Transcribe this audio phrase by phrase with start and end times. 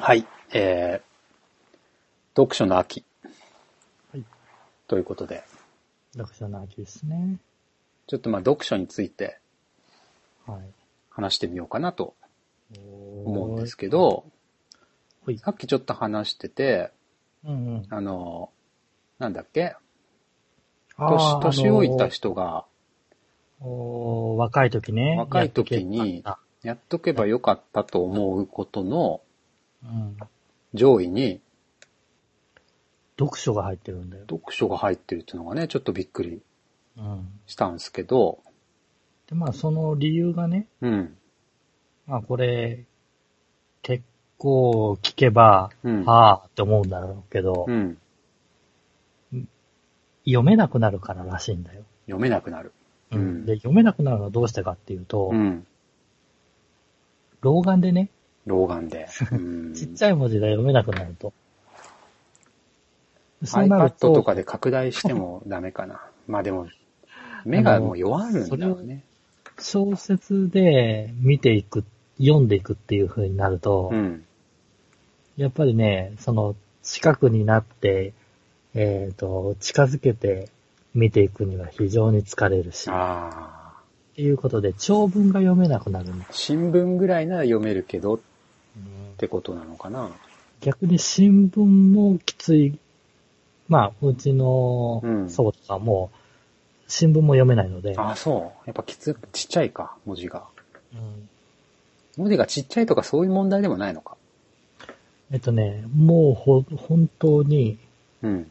[0.00, 0.24] はい。
[0.52, 3.04] えー、読書の秋。
[4.12, 4.24] はい。
[4.86, 5.42] ということで、
[6.12, 7.36] 読書の秋ですね。
[8.06, 9.40] ちょっとまあ読書について
[10.46, 10.60] はい。
[11.10, 12.14] 話してみようかなと
[13.24, 14.24] 思うんですけけど、
[15.26, 15.38] はい。
[15.38, 16.92] さっきちょっと話してて、
[17.44, 17.86] うんうん。
[17.90, 18.50] あの、
[19.18, 19.74] なんだっけ？
[20.96, 22.28] あ年、年老いた人。
[22.30, 22.64] 人が
[23.60, 25.16] 若い時ね。
[25.18, 26.24] 若い時に
[26.62, 29.20] やっとけばよかったと思うことの
[29.84, 30.16] うん。
[30.74, 31.40] 上位に
[33.18, 34.24] 読書が入ってるんだよ。
[34.28, 36.40] 読書が入ってるっていうのがね、ちょっとびっくり
[36.96, 37.28] うん。
[37.46, 38.40] したんですけど、
[39.28, 41.16] で、まあその理由がね、うん。
[42.06, 42.84] まあこれ、
[43.82, 44.04] 結
[44.36, 47.98] 構聞けば、うんはあって思うんだろうけど、うん。
[50.24, 51.84] 読めなくなるかららしいんだよ。
[52.06, 52.72] 読めなくなる。
[53.10, 55.66] うんで、読めなくなるのはどうしてかっていうと、うん。
[57.40, 58.10] 老眼でね、
[58.48, 59.06] 老眼で。
[59.30, 61.32] うんちっちゃい文字が読めなくなると。
[63.44, 66.04] そうなる iPad と、とかで拡大してもダメかな。
[66.26, 66.66] まあでも、
[67.44, 69.04] 目がもう弱るんだろうね。
[69.60, 71.84] 小説で見ていく、
[72.18, 74.24] 読んでいくっていう風になると、うん。
[75.36, 78.12] やっぱりね、その、近くになって、
[78.74, 80.48] えっ、と、近づけて
[80.94, 83.58] 見ていくには非常に疲れるし、っ。
[84.18, 88.18] ていうことで、長文が読めなくなる新聞ぐらいなら読めるけどっ
[89.16, 90.10] てことなのかな？
[90.60, 92.78] 逆に新聞もきつい。
[93.68, 96.10] まあ、うちのうん祖母とかも、
[96.86, 98.62] 新聞も読めないので、ああ、そう。
[98.66, 100.44] やっぱきつ、ちっちゃいか、文字が。
[100.94, 101.28] うん
[102.16, 104.16] 文字がちっちゃいとかそういう問題でもないのか。
[105.30, 107.78] えっとね、もうほ、本当に、
[108.22, 108.50] うん。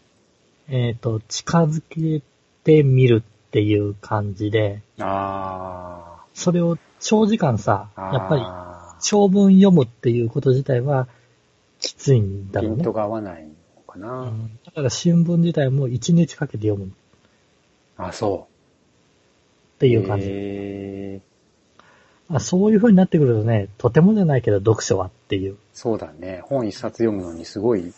[0.70, 2.22] えっ、と、近づけ
[2.64, 8.12] てみるっていう感じで、あそれを長時間さ、あ。
[8.14, 8.67] やっぱりあ
[9.02, 11.08] 長文読むっていうこと自体は
[11.80, 12.76] きついんーだろうね。
[12.78, 13.50] ピントが合わないの
[13.88, 14.22] かな。
[14.22, 16.90] うんだから新聞自体も1日かけて読むっ
[17.98, 18.48] あ、そ
[19.78, 19.80] う。
[19.80, 20.26] ていう感じ。
[20.30, 25.56] へーあそういう風になってくるとね、とてもじゃないけど読書はっていう。
[25.74, 26.42] そうだね。
[26.44, 27.94] 本一冊読むのにすごい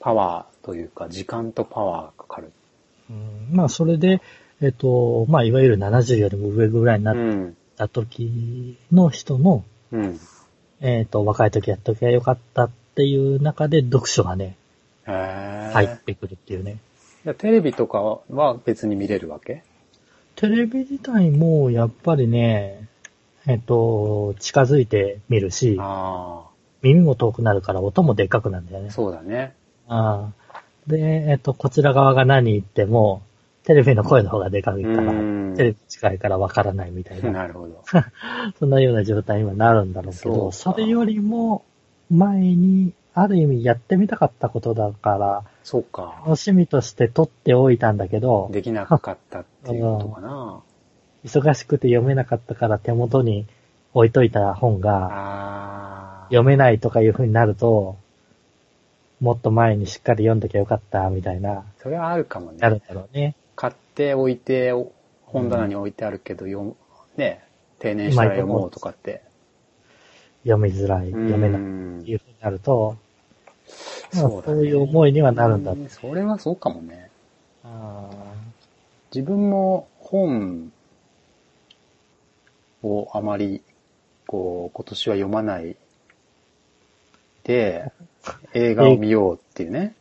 [0.00, 2.50] パワーというか、時間とパワーがかかる。
[3.08, 4.20] うんまあそれで、
[4.60, 7.56] えっ、と、まあいわゆる70よりも上ぐらいになっうん。
[7.76, 10.20] た時の人の、うん。
[10.80, 14.56] えっ、と、若い時やっときゃよかったっていう中で読書がね、
[15.04, 16.78] 入ってくるっていうね。
[17.38, 19.62] テレビとかは別に見れるわけ？
[20.36, 22.88] テレビ自体もやっぱりね、
[23.46, 26.44] えっ、と、近づいてみるし、あ
[26.82, 28.90] 耳も遠くなるから音もでっかくなるんだよあ、ね。
[28.90, 29.54] そうだね。
[29.88, 33.22] ああで、えっ、と、こちら側が何言っても、
[33.64, 37.82] テレビの声の方がでかいから、うんテレビ近いからわからないみたいな、なるほど。
[38.58, 41.64] そんなような状態にはなるんだろうけど、それよりも
[42.10, 46.22] 前に、ある意味やってみたかったことだから、そうか。
[46.24, 50.60] 楽しみとして撮っておいたんだけど、できなかったっていうことかな。
[51.24, 53.46] 忙しくて読めなかったから手元に
[53.92, 56.24] 置いといた本がああ。
[56.30, 57.96] 読めないとかいう風になると、
[59.20, 62.82] もっと前にしっかり読んどきゃよかったみたいな、それはあるかもなるね。
[62.88, 63.34] だろうね。
[63.60, 64.72] 買っておいて、
[65.26, 66.76] 本棚に置いてあるけど、読む、
[67.18, 67.44] ね、
[67.78, 69.20] 定年したら読もうとかって。
[70.44, 71.60] 読みづらい、読めない。
[71.60, 72.96] いっていう風になると、
[74.14, 75.72] まあそういう思いにはなるんだ。
[75.72, 77.10] うんそれはそうかもね。
[77.62, 78.08] あ
[79.14, 80.72] 自分も本
[82.82, 83.62] をあまり、
[84.26, 85.76] こう、今年は読まない
[87.44, 87.92] で、
[88.54, 89.94] 映画を見ようっていうね、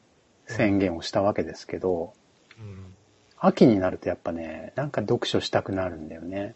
[0.46, 2.14] 宣言をしたわけですけど、
[3.40, 6.56] 秋になるとやっぱね、なんか読書したくなるんだよね。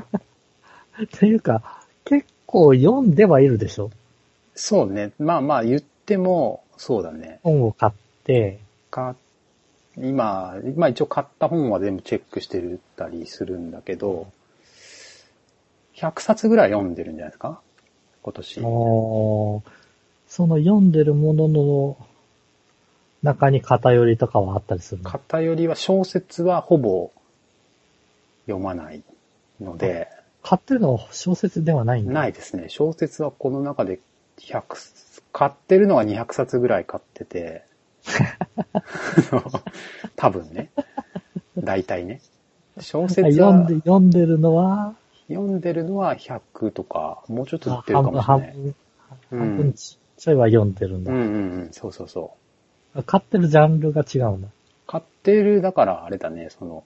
[1.18, 3.90] というか、結構読んではいるでしょ？
[4.54, 5.12] そうね。
[5.18, 7.40] まあまあ言っても、そうだね。
[7.42, 7.92] 本を買っ
[8.24, 8.58] て、
[8.90, 9.14] か
[9.96, 14.26] 今、まあ一応買った本は全部チェックしてるたりするんだけど、
[15.94, 17.60] 100冊ぐらい読んでるんじゃないですか？
[18.22, 18.60] 今年。
[18.60, 21.96] その読んでるものの
[23.22, 25.10] 中に偏りとかはあったりするの？
[25.10, 27.10] 偏りは小説はほぼ
[28.46, 29.02] 読まない
[29.60, 30.08] ので、
[30.42, 32.12] 買ってるのは小説ではないんだ。
[32.12, 32.66] ないですね。
[32.68, 34.00] 小説はこの中で
[34.38, 37.64] 100、買ってるのは200冊ぐらい買ってて、
[40.16, 40.70] 多分ね。
[41.56, 42.20] 大体ね。
[42.80, 44.94] 小説は読んで、読んでるのは、
[45.28, 48.54] 読んでるのは100とか、もうちょっと言あってるか半分、半もしれない。
[48.62, 48.74] 分、
[49.32, 51.12] うん半分ちっちゃいは読んでるんだ。
[51.12, 51.28] うんうんう
[51.64, 52.38] ん、そうそうそう。
[53.06, 54.48] 買ってるジャンルが違うんだ。
[54.86, 56.84] 買ってる、だからあれだね、その、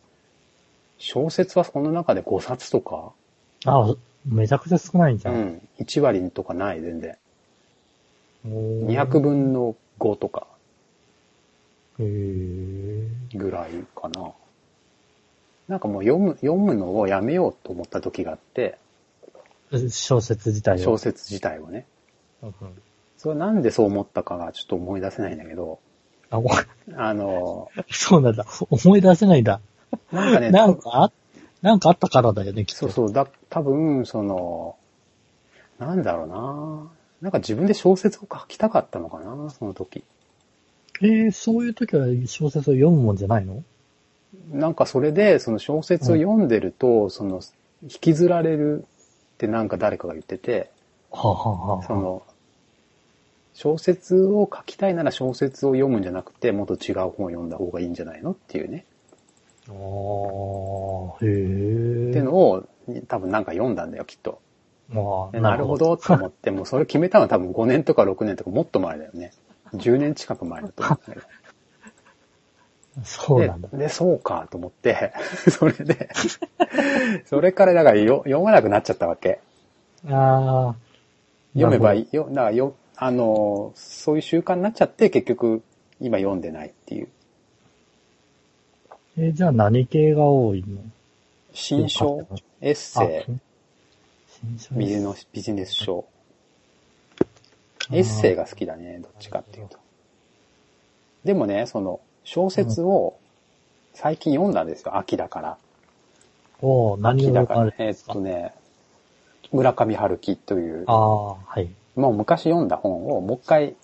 [0.98, 3.12] 小説はその中で5冊とか、
[3.64, 3.94] あ、
[4.26, 5.30] めちゃくちゃ少ないんじゃ。
[5.30, 7.16] うんん、1割とかない、全然。
[8.46, 10.48] 200分の5とか
[12.00, 14.32] へーぐらいかな。
[15.68, 18.78] なんかもう読む、読むのをやめようと思った時があって、
[19.88, 20.78] 小説自体を。
[20.78, 21.86] 小説自体をね。
[22.42, 22.82] うんうん
[23.22, 25.78] それはなんでそう思ったかがちょっと思い出せないんだけど、
[26.32, 26.50] あ、お
[26.96, 28.46] あの、 そうなんだ。
[28.70, 29.60] 思い出せないんだ。
[30.10, 31.12] なんかね、なんかあ、
[31.60, 32.86] なんかあったからだよね、きっと。
[32.86, 34.76] そうそう、だ、多分、その、
[35.78, 36.90] なんだろうな
[37.20, 40.04] なんか自分で小説を書きたかったのかなその時。
[41.02, 43.62] えー、そういう時は小説を読むもんじゃないの？
[44.50, 47.40] なんかそれで、その小説を読んでると、その、
[47.82, 48.86] 引きずられる
[49.34, 50.70] ってなんか誰かが言ってて、
[51.10, 52.22] はあ、はあはあ、その、
[53.54, 58.86] 小説を書きたいなら小説を読むんじゃなくて、もっと違う本を読んだ方がいいんじゃないのっていうね。
[59.68, 62.10] あー、へえ。
[62.10, 62.66] っていうのを、
[63.08, 64.40] 多分なんか読んだんだよ、きっと。
[64.88, 65.78] まあ、でなるほ。
[65.78, 69.32] どと思って、もうそれ決めたのは多分5年とか6年とかもっと前だよね。
[69.74, 71.26] 10年近く前だと思うんだけど。
[73.04, 73.68] そうなんだ。
[73.68, 75.12] で、でそうかと思って、
[75.50, 76.10] それで、
[77.24, 79.40] それからだからよ読まなくなっちゃったわけ。
[80.08, 80.76] ああ。
[81.54, 81.60] い。
[81.60, 82.08] 読めばいい。
[82.12, 85.62] よ、だからよ、あの、そういう習慣になっちゃって結局
[86.00, 87.08] 今読んでないっていう。
[89.18, 90.80] えーじゃあ何系が多いの？
[91.52, 92.26] 新書、
[92.60, 93.32] エッセイ、
[94.72, 96.06] ビジネスビジネス書。
[97.90, 99.76] エッセイが好きだね、どっちかっていうと。
[101.24, 103.18] でもね、その、小説を
[103.92, 105.58] 最近読んだんですよ、秋だから。
[106.62, 108.54] おー何を秋だから、えーっとね、
[109.52, 111.68] 村上春樹という、ああ、はい。
[111.94, 113.76] もう昔読んだ本をもう一回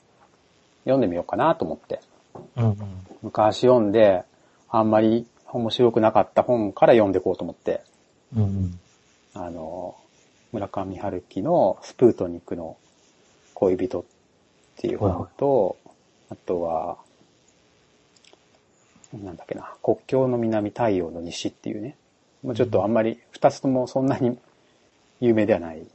[0.84, 2.00] 読んでみようかなと思って。
[2.56, 2.76] うんうん。
[3.22, 4.24] 昔読んで、
[4.68, 7.82] あんまり面白くなかった本から読んでいこうと思って、
[8.34, 8.80] うんうん。
[9.34, 9.96] あの、
[10.52, 12.76] 村上春樹のスプートニクの
[13.54, 14.04] 恋人っ
[14.76, 15.76] ていう本と、
[16.30, 16.96] あとは、
[19.12, 21.96] なんだっけな、国境の南太陽の西っていうね、
[22.42, 24.38] もうちょっとあんまり二つともそんなに
[25.20, 25.88] 有名ではないうん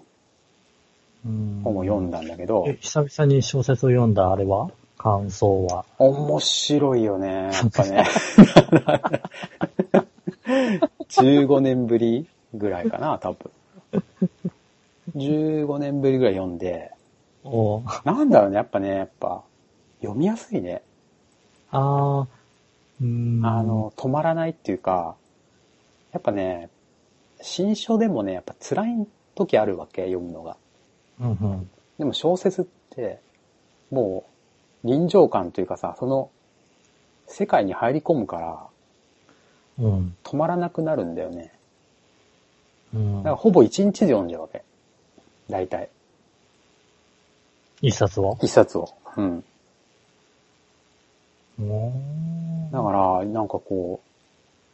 [1.23, 4.69] 本を読んだんだけど、え、久々に小説を読んだあれは？
[4.97, 5.85] 感想は？
[5.99, 8.05] 面白いよね、やっぱね。
[11.09, 13.51] 15年ぶりぐらいかな、多分。
[15.15, 16.91] 15年ぶりぐらい読んで、
[17.43, 19.43] おーなんだろうね、やっぱね、やっぱ、
[20.01, 20.81] 読みやすいね。
[21.71, 22.27] ああ、
[23.01, 23.05] うー
[23.41, 23.45] ん。
[23.45, 25.15] あ、の、止まらないっていうか、
[26.11, 26.69] やっぱね、
[27.41, 30.57] 新書でもね、やっぱ辛い時あるわけ、読むのが。
[31.19, 31.69] うんうん。
[31.97, 33.19] でも小説って、
[33.91, 34.23] も
[34.83, 36.29] う、臨場感というかさ、その、
[37.27, 38.67] 世界に入り込むから、
[39.79, 40.15] うん。
[40.23, 41.51] 止まらなくなるんだよね。
[42.93, 44.63] うんだからほぼ一日で読んじゃうわけ。
[45.49, 45.89] 大体。
[47.81, 48.37] 一冊を？
[48.41, 48.89] 一冊を。
[49.17, 49.43] うん。
[52.71, 53.99] だから、なんかこ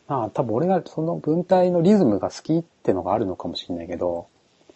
[0.09, 4.27] う、ああ、多分俺がその文体のリズムが好きってのがあるのかもしれないけど、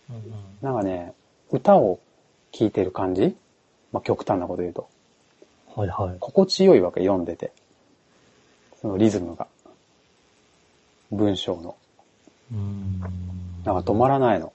[0.10, 0.24] うんうん
[0.62, 1.14] なんかね、
[1.54, 2.00] 歌を
[2.52, 3.36] 聴いてる感じ？
[3.92, 4.90] まあ、極端なこと言うと。
[5.76, 6.18] はいはい。
[6.20, 7.52] 心地よいわけ、読んでて。
[8.82, 9.46] そのリズムが。
[11.12, 11.76] 文章の。
[12.52, 13.00] うーん。
[13.64, 14.52] なんか止まらないの。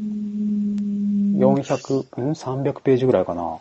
[0.00, 3.58] 400、うん ?300 ページぐらいかな。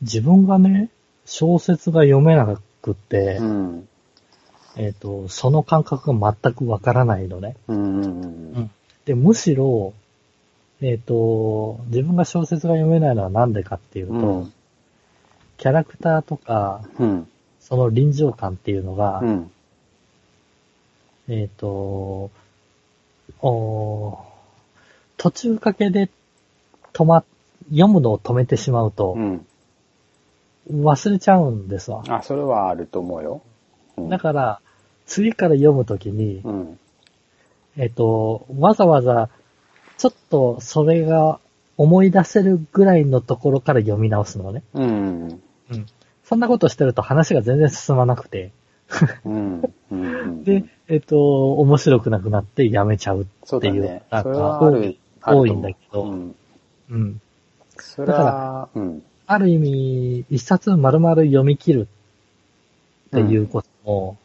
[0.00, 0.88] 自分がね、
[1.26, 3.88] 小説が読めなくって、うん。
[4.76, 7.56] えっ、と、その感覚が全くわからないのね。
[7.68, 8.08] うんうんう
[8.60, 8.70] ん。
[9.08, 9.94] で、むしろ、
[10.82, 14.52] えっ、と、自分が小説が読めないのはなんでかっていうと、うん。
[15.56, 17.28] キャラクターとか、うん。
[17.58, 19.50] その臨場感っていうのが、うん。
[21.28, 22.30] えっ、と、
[23.40, 24.18] おー
[25.16, 26.10] 途中かけで
[26.92, 27.24] 止ま、
[27.70, 29.46] 読むのを止めてしまうとう、ん。
[30.70, 32.04] 忘れちゃうんですわ。
[32.08, 33.40] あ、それはあると思うよ。
[33.96, 34.60] うんだから、
[35.06, 36.78] 次から読むときに、うん。
[37.78, 39.30] えっ、と、わざわざ、
[39.96, 41.40] ちょっとそれが
[41.76, 44.62] 思い出せるぐらいのところから読み直すのね。
[44.74, 45.40] うん。
[46.24, 48.50] そんなことしてると話が全然進まなくて。
[49.24, 49.62] うん。
[49.92, 50.44] うん。
[50.44, 54.02] で、えっ、と、面白くなくなってやめちゃうっていう。
[54.10, 54.60] なんか。
[55.24, 56.34] 多いんだけど、うん。
[56.90, 57.20] うん。
[57.76, 59.02] それは、うん。
[59.26, 61.88] ある意味、一冊丸々読み切る
[63.08, 64.16] っていうことも、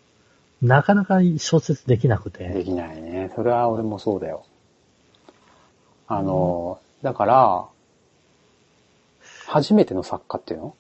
[0.64, 2.64] なかなか小説できなくでて。
[2.64, 3.32] きないね。
[3.36, 4.46] それは俺もそうだよ。
[6.08, 7.66] あの、だから、
[9.46, 10.76] 初めての作家っていうの？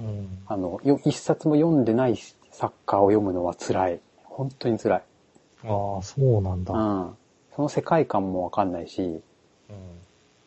[0.00, 0.38] うん。
[0.46, 2.16] あの、よ一冊も読んでない
[2.50, 4.00] 作家を読むのは辛い。
[4.24, 5.02] 本当に辛い。
[5.64, 6.74] ああ、そうなんだ。
[6.74, 7.16] うん。
[7.54, 9.20] その世界観もわかんないし、うん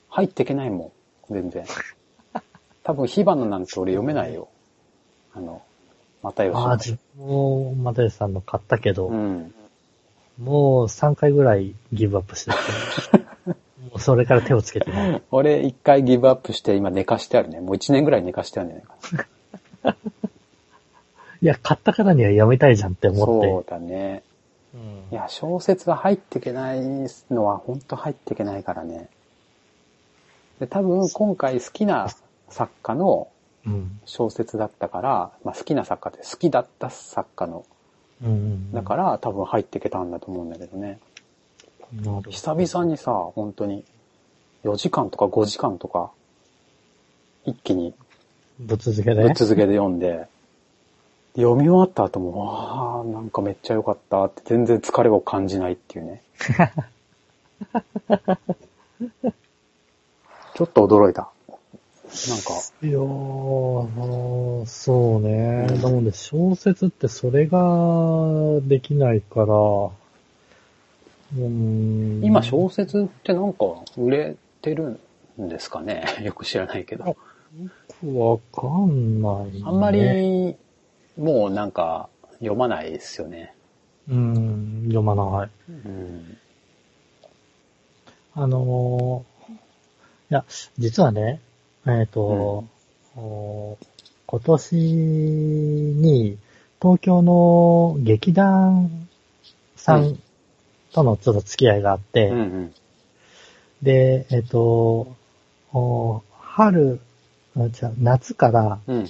[0.10, 0.94] 入っていけないも
[1.32, 1.66] 全然。
[2.84, 4.48] 多分、火花なんて俺読めないよ。
[5.34, 5.64] あの、
[6.24, 9.54] 又吉ああ、自分も、又吉さんの買ったけど、うん。
[10.42, 12.58] もう3回ぐらいギブアップしてて、
[13.84, 15.22] もうそれから手をつけてない。
[15.32, 17.60] 俺一回ギブアップして今寝かしてあるね。
[17.60, 19.28] もう一年ぐらい寝かしてあるんじゃないか
[21.42, 23.14] いや、買ったからには読みたいじゃんってな。
[23.22, 23.50] 思って。
[23.50, 24.24] そうだね。
[24.74, 26.82] うんいや、小説が入っていけない
[27.30, 29.10] のは本当入っていけないからね。
[30.60, 32.08] で多分今回好きな
[32.50, 33.33] 作家のうん。
[34.06, 37.66] 小説だったから、まあ好きな作家って好きだった作家の、
[38.22, 38.72] うんうん。
[38.72, 41.00] だから多分入っていけたんだと思うんだけどね。
[41.94, 43.84] ど久々にさ、本当に
[44.64, 46.12] 4時間とか5時間とか、
[47.46, 47.94] 一気に
[48.60, 50.28] ぶっ続けでぶっ続けで読んで、
[51.36, 56.22] 読み終わった後も、わあなんかめっちゃ良かったって全然疲れを感じないっていうね。
[60.56, 61.33] ちょっと驚いた。
[62.30, 62.54] なんか、
[62.84, 65.66] いやー、そうね。
[65.82, 72.24] なので、小説ってそれができないから、うーん。
[72.24, 73.66] 今小説ってなんか
[73.98, 75.00] 売れてる
[75.42, 76.06] んですかね？
[76.24, 77.18] よく知らないけど。
[78.04, 79.62] わかんない、ね。
[79.66, 80.56] あんま、り、
[81.18, 83.56] もうなんか読まないですよね。
[84.10, 85.50] うん、読まない。
[85.70, 86.38] うん。
[88.36, 89.34] あのー
[90.32, 90.46] いや、
[90.80, 91.40] 実はね、
[91.86, 92.66] えっ、と、
[93.16, 93.78] お
[94.26, 96.38] 今年に
[96.82, 99.08] 東京の劇団
[99.76, 100.20] さはいん
[100.94, 102.74] とのちょっと付き合いがあって、うんうん。
[103.82, 105.14] で、えっ、と、
[105.74, 107.00] お春、
[108.00, 109.10] 夏から、うん。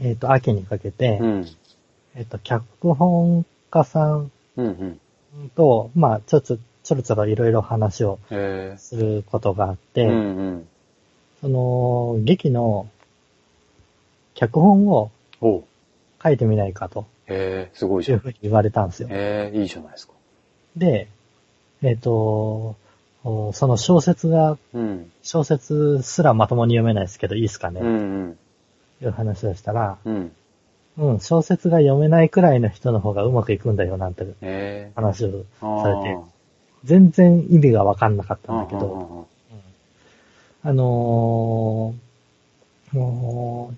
[0.00, 1.48] えっ、と、秋にかけて、うん。
[2.14, 5.50] えっ、と、脚本家さんうんうん。
[5.50, 10.04] と、まあ、ちょっと、ちょろちょろいろいろ話をへすることがあって、え。
[10.04, 10.68] うんうん。
[11.44, 12.88] その、劇の
[14.32, 15.10] 脚本を
[15.42, 15.64] おう
[16.22, 18.14] 書いてみないかとへえ、すごいじゃ。
[18.14, 19.08] いうんふうに言われたんですよ。
[19.10, 20.14] へえ、いいじゃないですか。
[20.74, 21.06] で、
[21.82, 22.76] えっ、と、
[23.24, 25.12] おその小説が、うん。
[25.22, 27.92] 小説すらまともに読めないですけど、いいですかね、うんう
[28.28, 28.38] ん。
[29.02, 30.32] いう話をしたら、うん。
[30.96, 34.92] うん、小説が読めないくらいの人の方がうまくいくんだよ、なんてへえ。
[34.94, 36.16] 話をあされて、
[36.84, 39.33] 全然意味がわかんなかったんだけど、ど。
[40.64, 42.04] あのー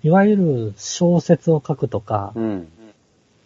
[0.03, 2.67] いわゆる小説を書くとか、うん。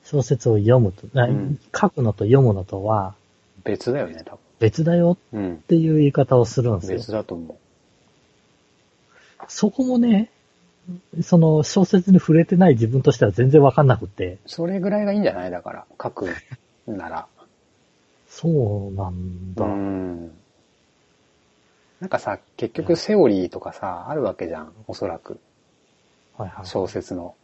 [0.04, 3.16] 小説を読むと、あうん書くのと読むのとは
[3.64, 5.40] 別だよね、多別だよ分。
[5.40, 5.58] うんっ。
[5.60, 6.98] ていう言い方をするんですよ。
[6.98, 7.58] 別だと思
[9.48, 10.30] そこもね、
[11.22, 14.50] その小説に触れてない自分としては全然わかんなくて、う。
[14.50, 15.52] それぐらいがいいんじゃない？
[15.52, 16.28] だから、書く
[16.86, 17.28] なら。
[18.30, 19.66] そうなんだ。
[19.66, 20.32] うん。
[22.02, 25.40] なんかさ、結局セオリーとかさ、あるわけじゃん、おそらく。
[26.36, 26.66] はいはい。
[26.66, 27.36] 小説の。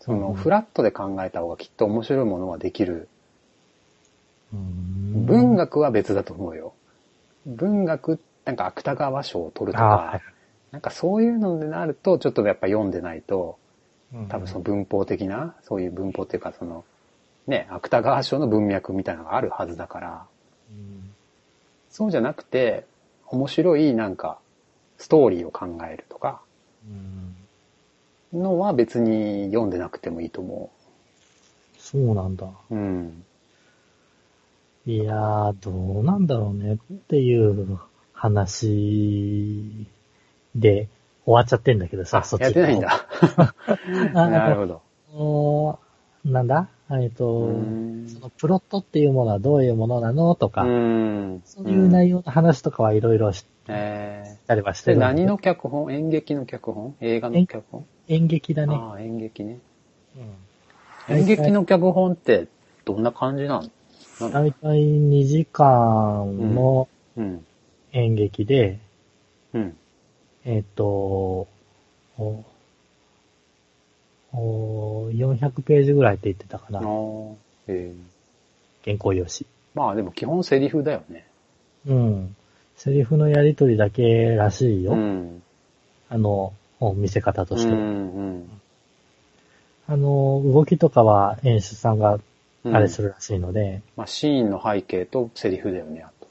[0.00, 3.08] その、フラットで考えた方がきっと面白いものはできる。
[4.52, 6.72] 文学は別だと思うよ。
[7.46, 10.20] 文学、なんか芥川賞を取るとか、
[10.70, 13.58] なんかそういうのになると、ちょっとやっぱ読んでないと、
[14.28, 16.84] 多分その文法的な、そういう文法っていうかその、
[17.48, 20.26] ね、芥川賞の文脈みたいなのがあるはずだから、
[20.70, 21.10] うん
[21.90, 22.84] そうじゃなくて、
[23.30, 24.38] 面白いなんか、
[24.96, 26.40] ストーリーを考えるとか、
[26.86, 27.34] うん
[28.32, 30.70] のは別に読んでなくてもいいと思
[31.78, 32.46] そうなんだ。
[32.70, 32.74] う。
[32.74, 33.24] うん。
[34.86, 37.78] いやー、どうなんだろうねっていう
[38.12, 39.86] 話
[40.54, 40.88] で
[41.24, 42.42] 終わっちゃってんだけどさ、あそっち。
[42.42, 43.06] やってないんだ。
[44.14, 44.82] あ なるほど。
[45.14, 45.78] お
[46.24, 46.68] なんだ？
[46.90, 48.08] えっと、うん。
[48.08, 51.42] そのプロットっていうものはどういうものなのとか、うん。
[51.44, 55.92] そういう内容の話とかはいろいろしえたりはしてる何の脚本？
[55.92, 56.96] 演劇の脚本？
[57.00, 57.86] 映画の脚本？
[58.08, 58.74] 演劇だね。
[58.74, 59.58] ああ、演劇ね。
[61.08, 61.16] うん。
[61.16, 62.48] 演劇の脚本って
[62.84, 63.70] どんな感じなの
[64.20, 64.32] なん？
[64.32, 67.44] だだいたい2時間のうん。
[67.92, 68.78] 演劇で、
[69.52, 69.76] うん。
[70.44, 71.46] えっ、と、
[74.32, 77.34] おお400ページぐらいって言ってたかあな、ー
[77.68, 78.08] えー
[78.84, 79.46] 原稿用紙。
[79.74, 81.26] まあでも基本セリフだよね。
[81.86, 82.36] うん。
[82.76, 84.92] セリフのやりとりだけらしいよ。
[84.92, 85.42] うん。
[86.08, 86.52] あの、
[86.96, 87.78] 見せ方としては。
[87.78, 88.60] うんうん
[89.90, 92.18] あの、動きとかは演出さんが
[92.64, 92.76] うん。
[92.76, 96.28] あれするらしいので、まあシーンの背景とセリフだよね、あと。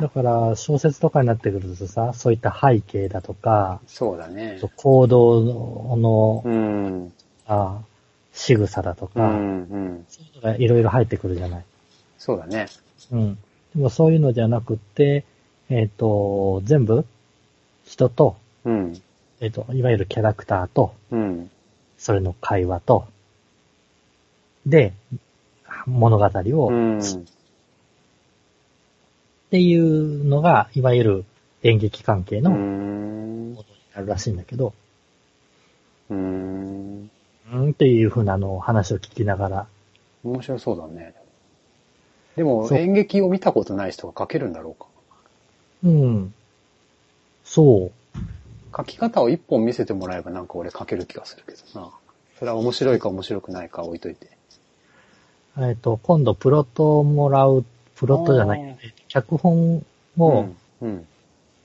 [0.00, 4.58] だから小説とかになってくるとさ、そういった背景だとか、そうだね。
[4.76, 7.12] 行動の、うん。
[7.46, 7.82] あ
[8.32, 10.06] 仕草だとうか、んうん。
[10.08, 11.64] そういうのがいろいろ入ってくるじゃない。
[12.18, 12.66] そうだね。
[13.10, 13.34] うん。
[13.74, 15.24] でもそういうのじゃなくって、
[15.68, 17.04] えっ、と、全部、
[17.84, 19.02] 人と、うん。
[19.40, 21.50] えっ、と、いわゆるキャラクターと、うん。
[21.98, 23.06] それの会話と、
[24.66, 24.92] で、
[25.86, 27.00] 物語を、うん。
[29.52, 31.24] っていうのが、いわゆる
[31.62, 33.54] 演劇関係うのん。
[33.54, 34.72] ことになるらしいんだけど、
[36.08, 37.10] うん。
[37.52, 39.66] うんっていうふうなのを話を聞きながら、
[40.24, 41.14] 面白そうだね。
[42.34, 44.88] でも、演劇を見たことない人が書けるんだろうか。
[45.84, 46.34] うん。
[47.44, 48.18] そう。
[48.74, 51.90] 書き方を一本見せてもらえばなんか俺書ける気がするけどな。
[52.38, 54.30] それは面白いか面白くないか置いといて。
[55.58, 57.66] えっ、と、今度プロットをもらう、
[57.96, 58.71] プロットじゃない、
[59.12, 59.84] 脚本
[60.16, 60.46] を。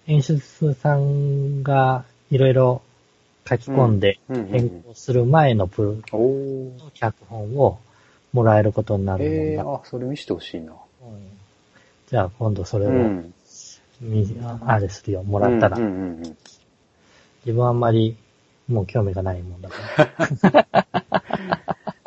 [0.06, 2.82] 演出さんがいろいろ
[3.48, 6.92] 書き込んで変更する前のプロおー。
[6.94, 7.80] 脚本を
[8.34, 9.42] もらえることになるもんだ。
[9.42, 10.74] ええー、あ、それ見せてほしいな。
[10.74, 10.78] うん
[12.08, 13.34] じゃあ今度それを、うん。
[14.00, 14.26] み
[14.66, 15.78] あれするよ、もらったら。
[15.78, 16.38] うんうんうんうん。
[17.46, 18.16] 自分はあんまり
[18.68, 19.76] もう興味がないもんだか
[20.42, 20.88] ら。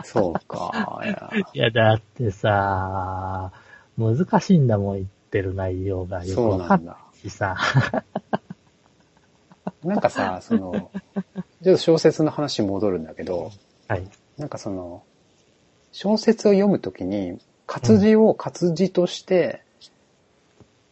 [0.04, 1.00] そうか。
[1.04, 3.52] いやいや、だってさ、
[3.98, 6.98] 難しいんだもん、てる内容がよくそうわかんななんだ。
[7.24, 7.56] いしさ。
[9.84, 10.90] なんかさ、その、
[11.62, 13.50] ちょっと小説の話に戻るんだけど、
[13.88, 14.06] はい。
[14.36, 15.02] なんかその、
[15.92, 19.62] 小説を読むときに、活字を活字として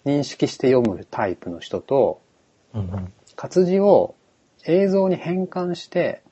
[0.04, 2.20] 認識して読むタイプの人と、
[2.72, 3.12] うんうん。
[3.36, 4.14] 活字を
[4.64, 6.22] 映像に変換して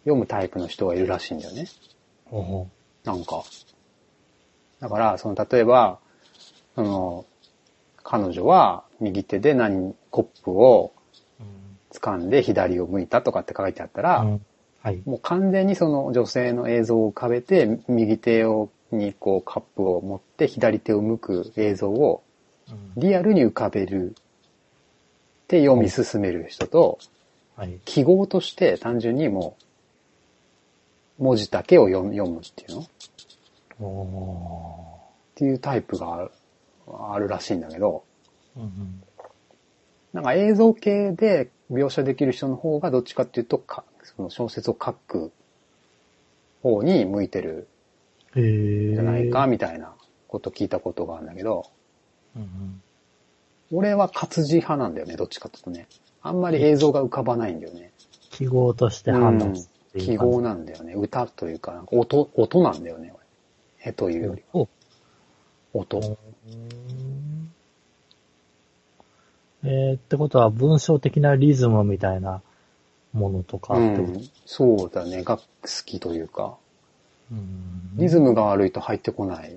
[0.00, 1.66] 読むタイプの人がいるらしいんだよね。
[2.24, 2.68] ほうほ
[3.04, 3.44] なんか。
[4.80, 6.00] だから、その、例えば、
[6.74, 7.26] その、
[8.02, 10.92] 彼女は右手で何、コップを
[11.40, 11.42] う
[11.94, 14.30] 掴んで左を向いたとかって書いてあったら、うん。
[14.32, 14.46] うん
[14.82, 15.00] はい。
[15.04, 22.24] もう完全にその女性の映像を浮かべて、右手をにこうカップを持って左手を向く映像を
[22.68, 22.92] うん。
[22.96, 24.22] リアルに浮かべるっ
[25.46, 26.98] て読み進める人と、
[27.54, 27.78] はい。
[27.84, 29.56] 記号として単純にも
[31.20, 32.80] う文字だけを読むっていうの？
[32.80, 32.86] っ
[33.80, 34.98] お
[35.36, 36.28] ていうタイプが
[36.86, 39.02] あるらしいんだけど、ーうんうん
[40.12, 45.32] なんか映像系で描写できる人の方がどっちかっていうとか、その小説を書く
[46.62, 47.66] 方に向いてる
[48.34, 49.94] じゃないかみたいな
[50.28, 51.64] こと聞いたことがあるんだけど、
[52.36, 52.82] うんうん
[53.74, 55.88] 俺は活字派なんだよね、どっちかっていうとね。
[56.20, 57.90] あんまり映像が浮かばないんだよね。
[58.30, 59.54] 記号として判断
[59.98, 60.92] 記号なんだよね。
[60.92, 63.14] 歌というか、音、音なんだよね。
[63.82, 64.42] 絵というより。
[64.52, 64.68] お
[65.74, 65.98] 音。
[65.98, 67.52] うん
[69.64, 72.42] えー、ってことは文章的なリズムみたいな
[73.12, 74.28] ものとかうん。
[74.44, 75.22] そうだね。
[75.22, 75.44] が好
[75.84, 76.56] きというか。
[77.30, 79.56] うんリズムが悪いと入ってこない。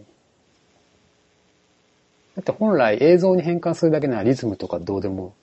[2.35, 5.33] だって本来映像に変換するだけならリズムとかどうでも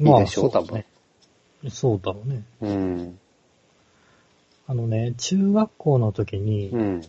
[0.00, 0.86] いいでしょ、多分まあそうだね。。
[1.70, 2.42] そうだろうね。
[2.62, 3.18] うん。
[4.66, 7.02] あのね、中学校の時に、うん。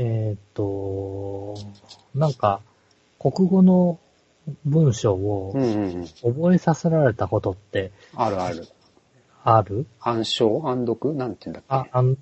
[0.00, 1.56] えーっと、
[2.14, 2.60] なんか、
[3.18, 3.98] 国語の
[4.64, 6.06] 文章をうんうんうん。
[6.06, 8.68] 覚えさせられたことってあるある。
[9.42, 9.86] ある？
[9.98, 10.62] 暗唱？
[10.64, 11.14] 暗読？
[11.14, 12.16] なんて言うんだっあ、け暗、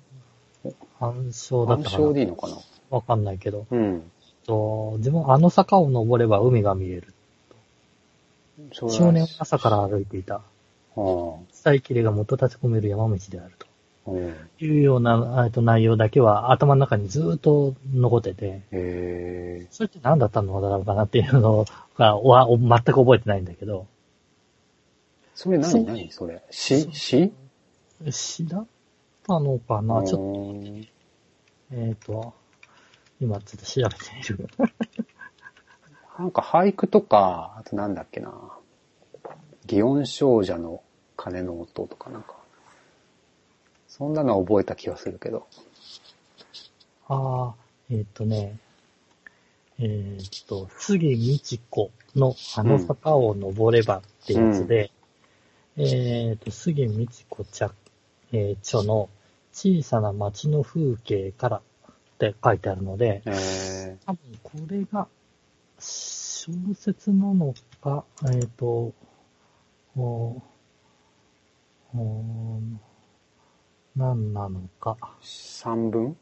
[0.99, 2.57] 暗唱だっ暗たかな唱でいいのかな？
[2.89, 3.67] わかんないけど。
[3.69, 4.11] うん。
[4.47, 7.13] と自分、あの坂を登れば海が見える。
[8.71, 10.37] 少年は朝から歩いていた。
[10.37, 10.41] あ
[10.95, 13.66] 伝えきれが元立ち込める山道であると。
[14.59, 19.67] いうような、えっと、内容だけは頭の中にずっと残ってて、え。
[19.69, 21.65] それって何だったのだろうかなっていうの
[21.97, 23.87] が、わ全く覚えてないんだけど、
[25.35, 26.11] それ何何？
[26.11, 27.31] それ詩詩
[28.09, 28.67] 詩だっ
[29.27, 30.03] たのかな？
[30.03, 31.77] ちょっと、と。
[31.79, 32.33] えっ、と、
[33.19, 34.49] 今ちょっと調べてみる。
[36.17, 38.33] なんか俳句とか、あとなんだっけな。
[39.67, 40.81] 祇園少女の
[41.15, 42.36] 鐘の音とかなんか。
[43.97, 45.47] そんなのは覚えた気がするけど。
[47.07, 47.55] ああ、
[47.89, 48.57] えっ、とね、
[49.79, 54.91] えっ、と、杉美智子のあの坂を登ればってやつで、
[55.77, 57.71] えっ、と、杉美智子茶、
[58.31, 59.09] えー著の
[59.51, 61.61] 小さな町の風景からっ
[62.19, 65.07] て書いてあるので、え多分これが
[65.79, 68.93] 小説なのか、えっ、と、
[69.95, 70.41] お
[71.95, 72.61] お
[73.97, 74.95] 何なのか。
[75.01, 76.15] ー、三文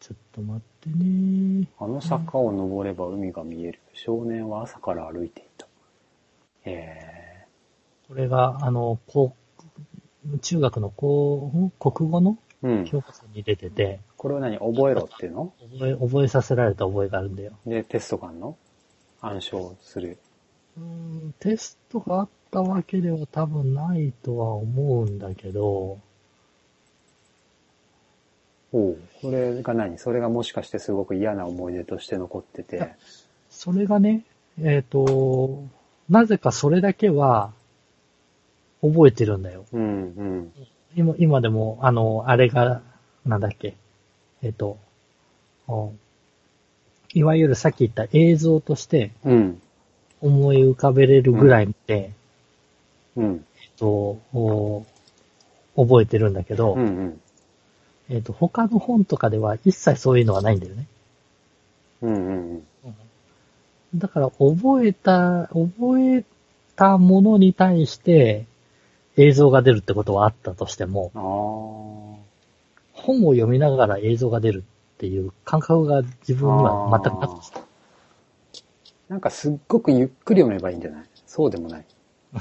[0.00, 1.68] ちょっと待ってね。
[1.78, 3.80] あの坂を登れば海が見える。
[3.92, 5.66] 少年は朝から歩いていた。
[6.64, 7.46] え
[8.08, 9.36] これが、あの、こ
[10.32, 11.70] う、中学のこう、ん？
[11.70, 12.38] 国語の？
[12.64, 12.84] ー、うん。
[12.84, 14.58] 教科書に出てて、これは何？
[14.58, 15.54] 覚えろっていうの？
[15.72, 17.52] 覚え、覚えさせられた覚えがあるんだよ。
[17.64, 18.56] で、テストがあんの？
[19.20, 20.18] 暗唱する。
[20.76, 25.98] うんテストがあったわけでは多分ないとは思うんだけど、
[28.72, 29.98] おうそれが何？
[29.98, 32.94] それがもしかしてすごく嫌な思い出として残ってて。
[33.50, 34.24] それがね、
[34.60, 35.64] えっ、と、
[36.10, 37.52] なぜかそれだけは
[38.82, 39.64] 覚えてるんだよ。
[39.72, 40.52] うん、うん。
[40.94, 42.82] 今、今でも、あの、あれが、
[43.24, 43.74] なんだっけ、
[44.42, 44.78] えっ、と、
[45.68, 45.92] お
[47.12, 49.62] いわゆるさっき言った映像としてうん、
[50.20, 52.12] 思い浮かべれるぐらいで、
[53.16, 53.86] うん、えっと、
[54.32, 54.86] お
[55.76, 57.20] 覚えてるんだけど、うん、うん。
[58.08, 60.86] えっ、と、他の本とかでは一切そういうのはないんだよね。
[62.02, 62.62] うん、うん。
[63.94, 66.24] だから、覚えた、覚え
[66.76, 68.46] たものに対して
[69.16, 71.10] 映像が出るってことはあったとしても。
[72.92, 74.64] 本を読みながら映像が出る
[74.96, 77.65] っていう感覚が自分には全くなくて
[79.08, 81.04] なんかすっごくゆっくり読めばいいんじゃない？
[81.26, 81.84] そうでもない。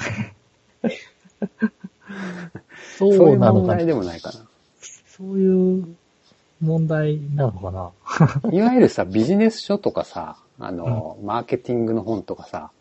[2.97, 4.45] そそういう問題でもないかな。
[5.08, 5.95] そういう
[6.62, 7.91] 問題なのかな。
[8.51, 12.71] いわゆるさ、ビジネス書とかさ、あの、マーケティングの本とかさ、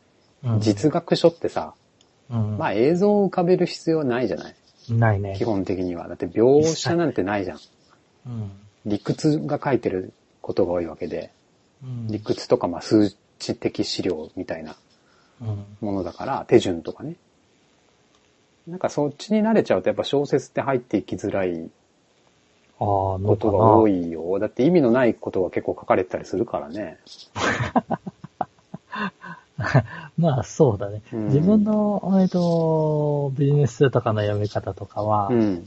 [0.44, 0.60] うん。
[0.60, 1.74] 実学書ってさ、
[2.30, 2.58] うん。
[2.58, 4.54] まあ映像を浮かべる必要はないじゃない？
[4.90, 5.34] ないね。
[5.36, 5.44] 基。
[5.44, 6.08] 本的には。
[6.08, 7.58] だって描写なんてないじゃん。
[8.26, 8.50] うん。
[8.86, 11.30] 理屈が書いてることが多いわけで、
[11.82, 12.06] うん。
[12.08, 14.76] 理屈とかまあ数値的資料みたいな
[15.40, 17.16] うんものだから、手順とかね。
[18.66, 21.68] なんかそっちに慣れちゃうとやっぱ小説って入っていきづらい
[22.78, 23.92] ことが多な。
[23.92, 24.38] いよ。
[24.38, 26.98] だって意味のないことが結構書かれてたりするからね。
[30.16, 31.02] まあそうだね。
[31.12, 35.66] うん自分の、えっと、ビジネス書とかの読み方とかは、うん。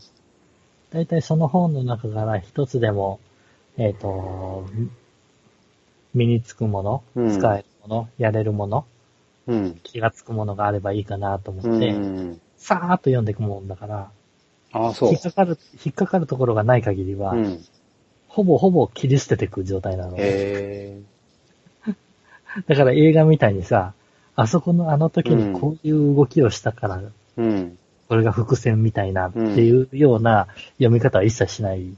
[0.91, 3.19] だいたいその本の中から一つでも、
[3.77, 4.65] えっ、と、
[6.17, 8.85] 身につくもの、うん使えるもの、やれるもの、
[9.47, 9.79] うん。
[9.83, 12.41] 気がつくものがあればいいかなとう思って、ん。
[12.57, 14.11] さーっと読んでいくもんだから、
[14.73, 15.21] ああ、そう引っ。
[15.21, 17.65] かかる、引っかかるところがない限りは、うん。
[18.27, 20.15] ほぼほぼ切り捨てていく状態なの。
[20.17, 20.99] へ
[22.67, 23.93] だから映画みたいにさ、
[24.35, 27.01] あそこのあの時にこういう動きをしたから、
[27.37, 27.41] え。
[27.41, 27.77] うん。
[28.07, 31.91] これが伏線みたいなっていうような読み方は一切しない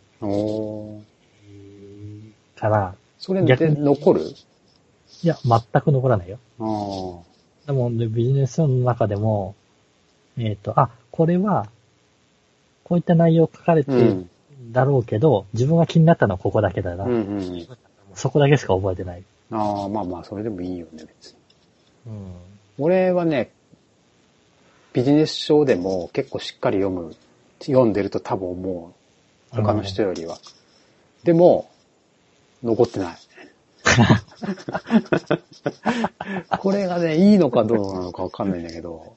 [2.56, 4.22] から、それで逆に残る？
[4.22, 6.40] いや、全く残らないよ。
[6.60, 7.68] ああ。
[7.68, 9.56] でも、でビジネス書の中でも、
[10.38, 11.68] えっ、と、あ、これは、
[12.84, 14.30] こういった内容書かれてるうん。
[14.72, 17.06] だろうけど、自分が気になったのはここだけだな。
[17.06, 17.68] うんうん。
[18.14, 19.24] そこだけしか覚えてない。
[19.52, 21.38] ああ、まあまあ、それでもいいよね、別に。
[22.08, 22.32] うん。
[22.78, 23.52] 俺はね、
[24.94, 27.16] ビジネス書でも結構しっかり読む、
[27.62, 28.94] 読んでると多分思
[29.52, 29.56] う。
[29.56, 30.38] 他の人よりは。
[31.24, 31.70] でも、
[32.64, 33.18] 残ってない。
[36.60, 39.16] これがね、いいのかどうなのかわかんないんだけど。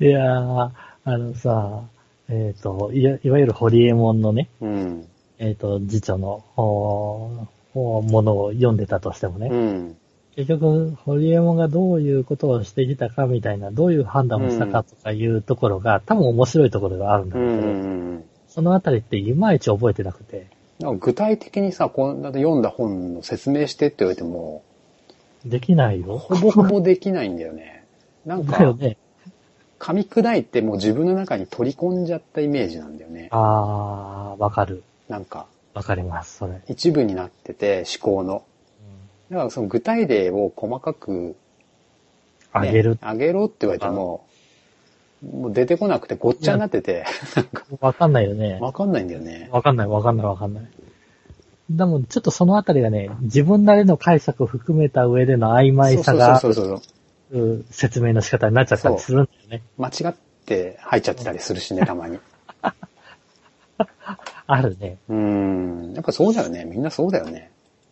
[0.00, 0.70] いやー、
[1.04, 1.84] あのさ、
[2.28, 5.06] えっ、といわ、いわゆるホリエモンのね、うん。
[5.38, 9.96] えっ、と、辞書の、おおものを読んでたとしてもね、うん。
[10.36, 18.24] 結局、ホリエモンがどういうことをしてきたかみたいな、どういう判断をしたかとかいうところが、多分面白いところがあるんだうけど、ん。
[18.48, 20.48] そのあたりっていまいち覚えてなくて、
[20.82, 24.62] なんか具体的にさ、こんな読んだ本の説明してって言われても、
[25.44, 26.18] できないよ。
[26.18, 27.84] ほぼほぼできないんだよね。
[28.26, 28.96] なんか、だよね。
[29.78, 33.28] 噛み砕いてもう自分の中に取り込んじゃったイメージなんだよね。
[33.32, 34.82] あー、わかる。
[35.08, 36.60] なんか、わかります、それ。
[36.68, 38.44] 一部になってて思考の。
[39.30, 41.34] だからその具体例を細かく、ね
[42.52, 42.98] あげる。
[43.00, 44.26] あげろって言われても、
[45.22, 47.04] もう出てこなくてごっちゃになってて、
[47.80, 48.58] わかんないよね。
[48.60, 49.48] わかんないんだよね。
[49.52, 50.64] わかんない、わかんない、わかんない。
[51.70, 56.86] でも、ちょっとそのあたりがね、自分なりの解釈を含めた上での曖昧さがそうそうそうそう。
[57.34, 59.62] うん説明の仕方になっちゃったりするんだよね。
[59.78, 62.18] 間違って入っちゃってたりするしね、たまに。
[64.46, 64.98] あるね。
[65.08, 65.92] うーん。
[65.94, 66.64] やっぱそうだよね。
[66.64, 67.50] みんなそうだよね。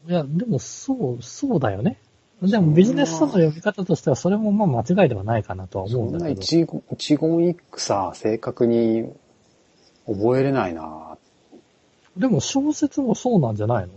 [0.08, 1.98] いや、でもそう、そうだよね。
[2.42, 6.40] でもビジネス書の読み方としてはそれもまあ間違いではないかなとは思そなうんんだけど。
[6.40, 9.12] 一言一言一句さ、正確に
[10.06, 11.18] 覚えれないな
[12.16, 13.92] でも小説もそうなんじゃないの？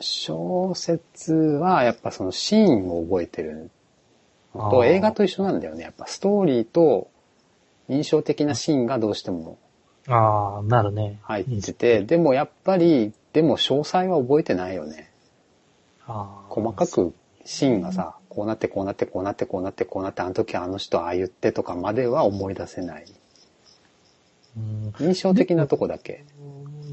[0.00, 3.70] 小説はやっぱそのシーンを覚えてる
[4.54, 5.82] のと映画と一緒なんだよね。
[5.84, 7.08] やっぱストーリーと
[7.88, 9.58] 印象的なシーンがどうしても
[10.08, 11.18] ああ、なるね。
[11.22, 15.10] 入ってて、でもやっぱり、でも詳細は覚えてないよね。
[16.06, 17.14] あー細かく
[17.50, 23.04] シーンがさ、こうなってこうなってこうなってこうなってこうなってあの時あの人ああ言ってとかまでは思い出せない。
[24.56, 26.24] うん印象的なとこだけ。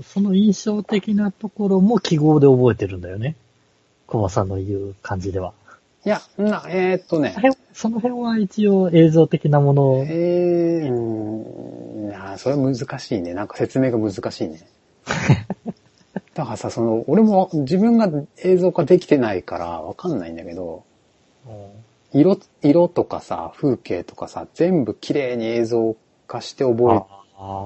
[0.03, 3.35] その印象的なところも記号で覚えてるんだよね。
[4.07, 5.53] コバさんの言う感じでは。
[6.05, 7.35] いや、な、えーっとね
[7.73, 13.35] その、辺は一応映像的なものを、えー、うん、それは難しいね。
[13.35, 14.67] なんか説明が難しいね。
[16.37, 18.07] だからさ、その、俺も自分が
[18.43, 20.83] 映像化できてないからわかんないんだけど、
[22.13, 25.95] 色、色とかさ、風景とかさ、全部綺麗に映像
[26.27, 27.07] 化して覚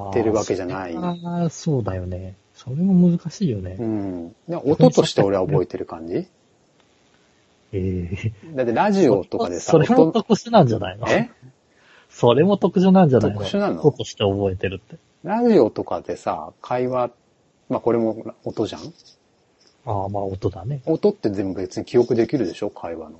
[0.10, 2.36] えてるわけじゃないああ、そうだよね。
[2.54, 3.76] それも難しいよね。
[3.78, 4.36] うん。
[4.48, 6.28] で音として俺は覚えてる感じ？
[7.74, 11.10] ええだってラジオとかでさ、それも音特殊なんじゃないの？
[11.10, 11.30] え？
[12.10, 13.38] それも特殊なんじゃないの？
[13.38, 13.82] 特殊なの？
[13.86, 14.98] 音として覚えてるって。
[15.24, 17.12] ラジオとかでさ、会話、
[17.72, 18.82] まあこれも音じゃん？
[19.86, 20.82] ああ、まあ音だね。
[20.86, 22.70] 音って全部別に記憶できるでしょ？
[22.70, 23.20] 会話の。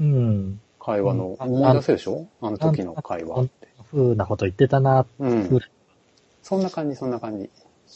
[0.00, 0.60] うん。
[0.80, 2.26] 会話の、うん思い出せるでしょ？
[2.42, 3.68] あの時の会話って。
[3.90, 5.60] ふうなこと言ってたな、うん。
[6.42, 7.50] そんな感じ、そんな感じ。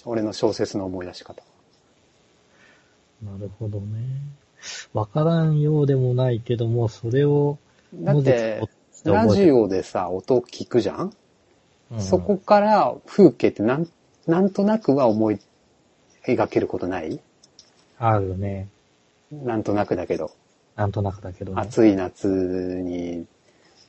[0.04, 1.42] 俺の小説の思い出し方。
[3.22, 3.86] なるほどね。
[4.92, 7.58] わからんようでもないけども、それを
[7.94, 8.60] だって、
[9.04, 11.12] ラジオでさ、音聞くじゃん、
[11.92, 13.88] うんそこから風景ってなん、
[14.26, 15.38] なんとなくは思い
[16.26, 17.20] 描けることない？
[17.98, 18.68] あるよね。
[19.30, 20.30] なんとなくだけど。
[20.76, 21.60] なんとなくだけどね。
[21.60, 23.26] 暑い夏に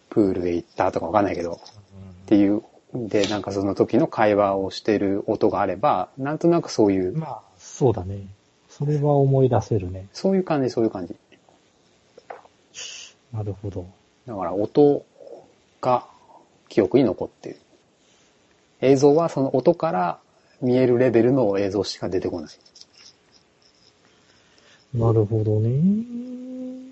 [0.10, 1.54] プールへ行ったとかわかんないけど。
[1.54, 8.28] っていう、で、なんかその時の会話をしてる音があれば、なんとなくそういううん、まあ、そうだね。
[8.70, 10.08] それは思い出せるね。
[10.14, 11.16] そういう感じ、そういう感じ。
[13.32, 13.86] なるほど。
[14.26, 15.06] だから音
[15.82, 16.06] が
[16.70, 17.60] 記憶に残っている。
[18.82, 20.20] 映像はその音から
[20.62, 22.50] 見えるレベルの映像しか出てこない。
[24.94, 26.86] なるほどね。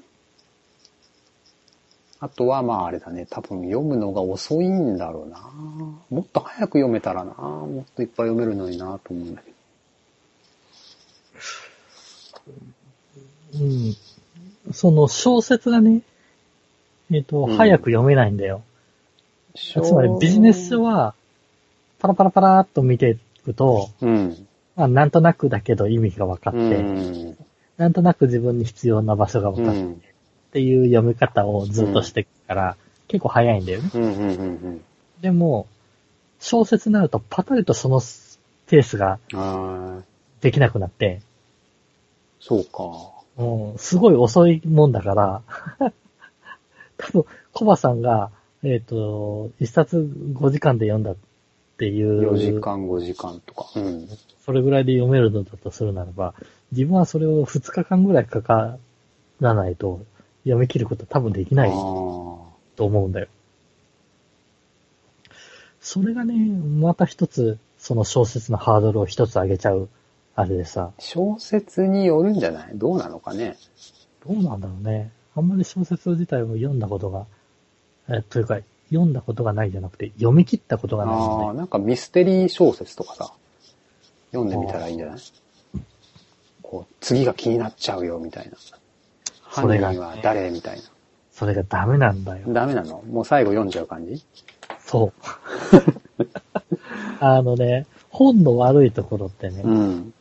[2.19, 5.39] あとはまああれだね、多分読むのが遅いんだろうな。
[6.09, 9.51] もっと早く読めたらな、もっといっぱい読めるのになと思うんだけ
[13.59, 13.63] ど。
[13.65, 13.67] う
[14.69, 14.73] ん。
[14.73, 16.01] その小説がね、
[17.11, 18.63] えっ、と、うん早く読めないんだよ。
[19.55, 21.15] つまりビジネス書は、
[21.99, 24.47] パラパラパラーっと見ていくと、うん。
[24.75, 27.37] まあ、なんとなくだけど意味が分かって、うん。
[27.77, 29.93] なんとなく自分に必要な場所が分かって、うん。
[29.93, 29.95] っ
[30.53, 32.77] ていう読み方をずっとしてくから、
[33.07, 33.89] 結構早いんだよね。
[33.93, 34.03] うん。
[34.03, 34.11] うん。
[34.11, 34.33] う
[34.69, 34.81] ん。
[35.21, 35.67] でも、
[36.39, 38.01] 小説になるとパタリとその
[38.67, 39.19] ペースが
[40.41, 41.21] できなくなって、
[42.39, 43.13] そうか。
[43.37, 45.41] うん、すごい遅いもんだから、
[46.97, 48.31] 多分、コバさんが、
[48.63, 49.97] えっ、と、一冊
[50.33, 51.15] 5時間で読んだ
[51.89, 53.67] っていう、4時間、5時間とか。
[53.75, 54.07] うん。
[54.45, 56.33] それぐらいで読めるのだとするならば、
[56.71, 58.77] 自分はそれを2日間ぐらいかか
[59.39, 60.05] らないと
[60.43, 61.69] 読み切ること多分できない。
[61.69, 63.27] と思うんだよ。
[65.79, 69.89] それがね、また一つ、その小説のハードルを一つ上げちゃう、
[70.35, 72.71] あれでさ、小説によるんじゃない？
[72.73, 73.57] どうなのかね？
[74.25, 75.11] どうなんだろうね。
[75.35, 77.27] あんまり小説自体を読んだことが、
[78.09, 78.59] えというか、
[78.93, 83.33] 読んだことがないじゃなくて、読み切ったことがないああ、ので、なんかミステリー小説とかさ、
[84.31, 85.17] 読んでみたらいいんじゃない？
[86.61, 88.51] こう、次が気になっちゃうよ、みたいな。
[89.43, 90.81] 犯それが人は誰みたい
[91.31, 92.47] それがダメなんだよ。
[92.47, 92.61] な。
[92.61, 93.01] ダメなの？
[93.03, 94.23] もう最後読んじゃう感じ？
[94.79, 95.13] そう。
[97.19, 100.13] あのね、本の悪いところってね、うん。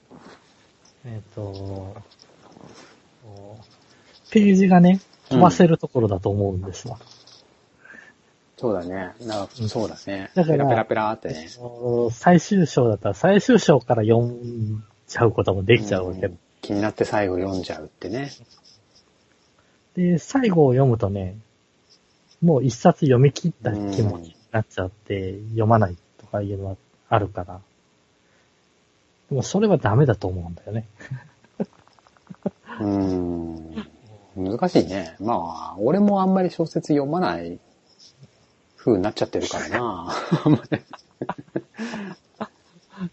[1.04, 1.96] えっ、と、こ
[3.58, 6.98] うページがね、飛ばせるところだと思うんですわ。
[8.62, 9.12] そうだね。
[9.22, 10.30] なそうだね。
[10.36, 11.48] だからペラペラペラってね。
[12.12, 16.26] 最終章だったら最終章から読んじゃうこともできちゃうわけ。
[16.26, 18.30] うん気になって最後読んじゃうってね。
[19.96, 21.34] で、最後を読むとね、
[22.40, 26.76] もう一冊読み切った気持ちになっちゃって、読まないとかいうのは
[27.08, 27.60] あるから。
[29.28, 30.86] でもそれはダメだと思うんだよね。
[32.78, 33.86] うーん。
[34.36, 35.16] 難しいね。
[35.18, 37.58] まあ、俺もあんまり小説読まない
[38.84, 40.12] 風になっちゃってるからな。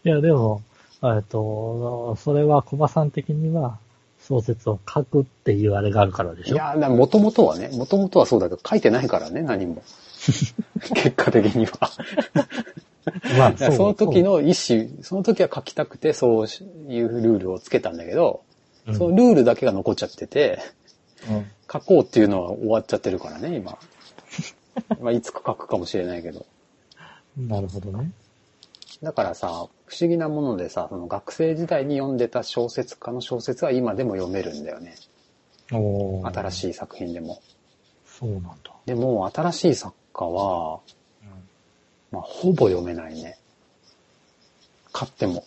[0.03, 0.63] いや、でも、
[1.03, 3.77] えっと、それは小葉さん的には
[4.27, 6.55] 小説を書くっていうあれがあるからでしょ？
[6.55, 9.84] いや、もともとはね、もともとはそうだけど、書いてないからね、何も。
[10.95, 11.91] 結果的には。
[13.38, 14.53] まあその時、の意思、
[15.03, 16.47] その時は書きたくて、そう
[16.91, 18.41] いうルールをつけたんだけど、
[18.88, 20.60] そうそのルールだけが残っちゃってて、
[21.29, 23.77] うん書こうっていうのは終わっちゃってるからね、今。
[24.99, 26.45] まあ、いつか書くかもしれないけど。
[27.38, 28.12] うんなるほどね。
[29.02, 34.95] だからさ、不思議なものでさ、その学生時代に読んでた小説家の小説は今でも読めるんだよね。
[35.71, 36.34] おい。
[36.34, 37.41] 新しい作品でも。
[38.06, 38.73] そうなんだ。
[38.86, 40.82] でも、新しい作家は、
[42.12, 43.38] まあ、ほぼ読めないね。
[44.91, 45.45] 買っても。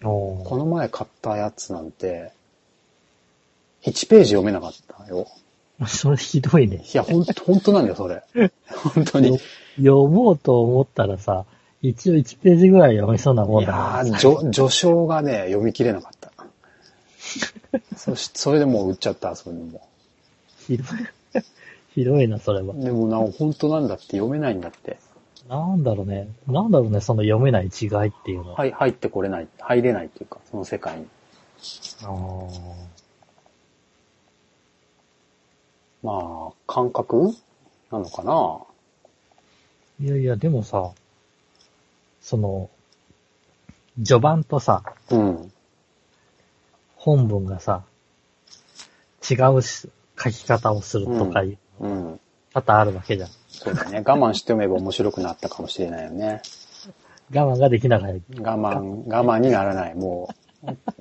[0.00, 2.32] この前買ったやつなんて、
[3.82, 5.26] 1ページ読めなかったよ。
[5.86, 6.76] それひどいね。
[6.76, 8.22] いや、ほんと、ほんとなんだよ、それ。
[8.94, 9.36] 本当に。
[9.36, 9.38] い
[9.76, 11.44] 読もうと思ったらさ、
[11.82, 16.32] 一応1ページぐらい読めそうなもんだやー、序、序章がね、読み切れなかった。
[17.96, 19.88] そし、それでもう売っちゃった、そういうのも。
[20.58, 21.42] ひどい。
[21.94, 22.74] ひどいな、それは。
[22.74, 24.98] でもな、本当なんだって読めないんだって。
[25.48, 26.28] なんだろうね。
[26.46, 28.56] なんだろうね、その読めない違いっていうのは。
[28.56, 31.06] はい、入ってこれない、入れないっていうか、その世界に。
[32.02, 32.48] あー
[36.04, 37.34] まあ、感覚？
[37.90, 38.60] なのかな？
[40.00, 40.92] いやいや、でもさ、
[42.20, 42.68] その、
[43.96, 45.52] 序盤とさ、うん。
[46.96, 47.84] 本文がさ、
[49.28, 49.88] 違うし
[50.22, 52.20] 書き方をするとかいう、うん。
[52.52, 53.30] 多々あるわけじゃん。
[53.48, 54.02] そうだね。
[54.04, 56.42] 我慢して読めば面白くなったかもしれないよね。
[57.34, 59.94] 我慢ができながら、我慢、我慢にならない。
[59.94, 60.28] も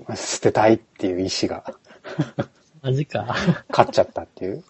[0.10, 1.74] う、 捨てたいっていう意志が
[2.82, 3.36] マジか。
[3.70, 4.63] 勝っちゃったっていう。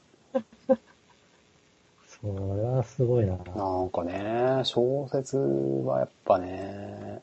[2.23, 3.35] それはすごいな。
[3.53, 7.21] なんかね、小説はやっぱね、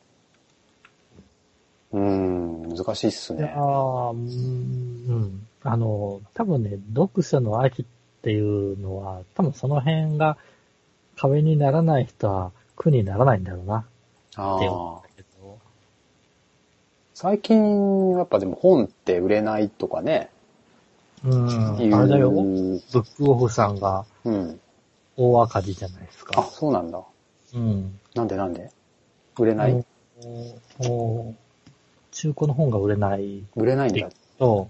[1.90, 3.54] うん、難しいっすね。
[3.56, 4.20] ーうん、
[5.08, 5.46] うん。
[5.62, 7.84] あの、多分ね、読書の秋っ
[8.20, 10.36] ていうのは、多分その辺が
[11.16, 13.86] 壁にならない人は苦にならないんだろうな
[14.36, 15.10] ああ。
[17.14, 20.28] 最近、やっぱでも本って売れないとかね。
[21.24, 22.30] うん、あれだよ。
[22.30, 24.60] ブックオフさんがうん。
[25.22, 26.42] 大赤字じゃないですあ、か。
[26.44, 27.02] そうなんだ。
[27.54, 27.98] うん。
[28.14, 28.70] なんでなんで？
[29.38, 29.84] 売れない、
[30.80, 31.34] おお
[32.10, 34.08] 中古の本が売れない売れないんだ。
[34.38, 34.68] と、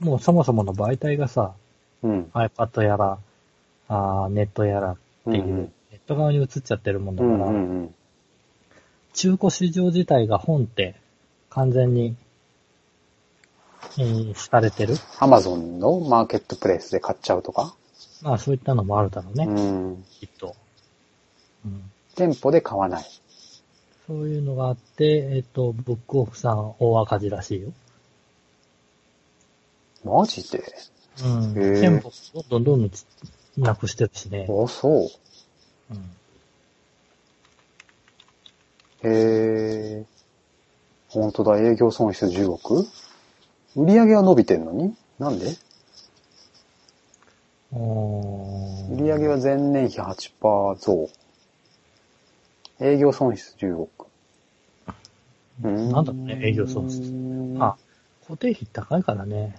[0.00, 1.54] もうそもそもの媒体がさ、
[2.02, 2.30] うん。
[2.34, 3.18] iPad やら、
[3.88, 7.94] あーネットやらっていう、うんうんネット側に移っちゃってるもんだうから、んうんうん。
[9.12, 10.94] 中古市場自体が本って
[11.50, 12.16] 完全に、
[13.98, 14.96] えー、されてる。
[15.20, 17.74] アマゾンのマーケットプレイスで買っちゃうとか？
[18.22, 20.04] まあそういったのもあるだろうね、うん。
[20.10, 20.56] きっと。
[21.64, 21.90] うん。
[22.14, 23.04] 店舗で買わない。
[24.06, 27.72] そういうのがあって、えっ、と、ブックオフさん大赤字らしいよ。
[30.04, 30.62] マジで？
[31.24, 31.54] うん。
[31.54, 33.04] 店舗どんどんどんどんつ
[33.58, 34.46] なくしてるしね。
[34.48, 35.10] あ、そ
[35.90, 35.94] う。
[39.04, 39.10] うん。
[39.10, 40.04] へえ。
[41.08, 42.86] 本当だ、営業損失10億？
[43.74, 44.94] 売り上げは伸びてんのに？
[45.18, 45.54] なんで？
[47.76, 51.10] 売り上げは前年比8%増。
[52.80, 54.06] 営業損失10億。
[55.62, 57.76] うなんだろうね営業損失失あ、
[58.26, 59.58] 固定費高いからね。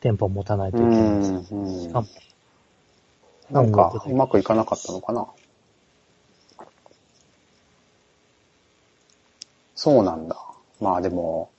[0.00, 1.88] 店舗持たないとういけないん、し。
[1.90, 2.08] かも
[3.50, 5.26] なんか、うまくいかなかったのかな
[9.74, 10.36] そうなんだ。
[10.80, 11.50] まあでも。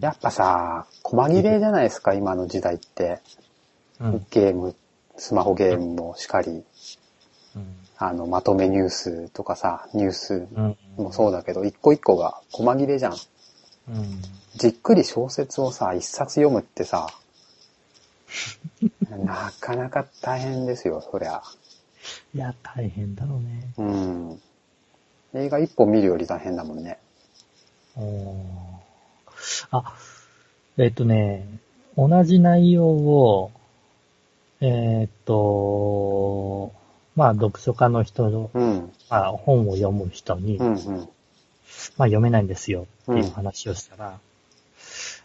[0.00, 3.20] やっぱさ、細切れじゃないですか、今の時代って。
[4.00, 4.26] うん。
[4.30, 4.74] ゲーム、
[5.16, 6.64] スマホゲームもしかり、
[7.54, 7.76] うん。
[7.98, 10.76] あの、まとめニュースとかさ、ニュースうん。
[10.96, 13.12] もそうだけど、一個一個が細切れじゃん。
[13.12, 13.14] う
[13.92, 14.22] ん。
[14.56, 17.08] じっくり小説をさ、一冊読むってさ、
[19.10, 21.42] なかなか大変ですよ、そりゃ。
[22.34, 23.72] いや、大変だろうね。
[23.76, 24.42] うん。
[25.34, 26.98] 映画一本見るより大変だもんね。
[27.96, 28.34] おー
[29.70, 29.94] あ、
[30.78, 31.46] えっ、とね、
[31.96, 33.50] 同じ内容を、
[34.64, 36.72] えっ、と、
[37.16, 38.92] まあ、読書家の人の、うん。
[39.10, 40.76] まあ、本を読む人に、うんうん。
[40.76, 44.20] まあ、読めないんですよっていう話をしたら、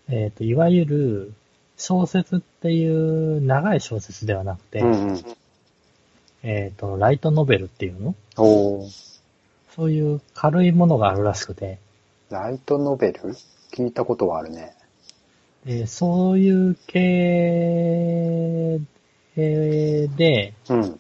[0.10, 1.34] えっ、と、いわゆる
[1.78, 5.24] 小説っていう長い小説ではなくて、うんうん。
[6.42, 8.16] えっ、と、ライトノベルっていうの？
[8.36, 8.88] そ
[9.86, 11.78] ういう軽いものがあるらしくて、
[12.32, 13.36] ライトノベル？
[13.72, 14.74] 聞いたことはあるね。
[15.68, 18.80] えーそういう系
[19.38, 21.00] えーでうん。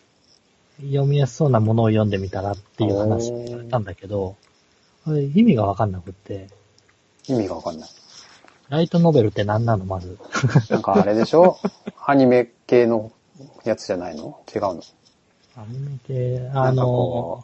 [0.79, 4.35] 読みやすそうなものを読んでみたらっていう話をされたんだけど、
[5.07, 6.49] 意味がわかんなくって、
[7.27, 7.89] 意味がわかんない。
[8.69, 9.85] ライトノベルって何なの？
[9.85, 10.19] まず。
[10.69, 11.57] なんかあれでしょ？
[12.05, 13.11] アニメ系の
[13.63, 14.39] やつじゃないの？
[14.53, 14.81] 違うの？
[15.55, 17.43] アニメ系、あの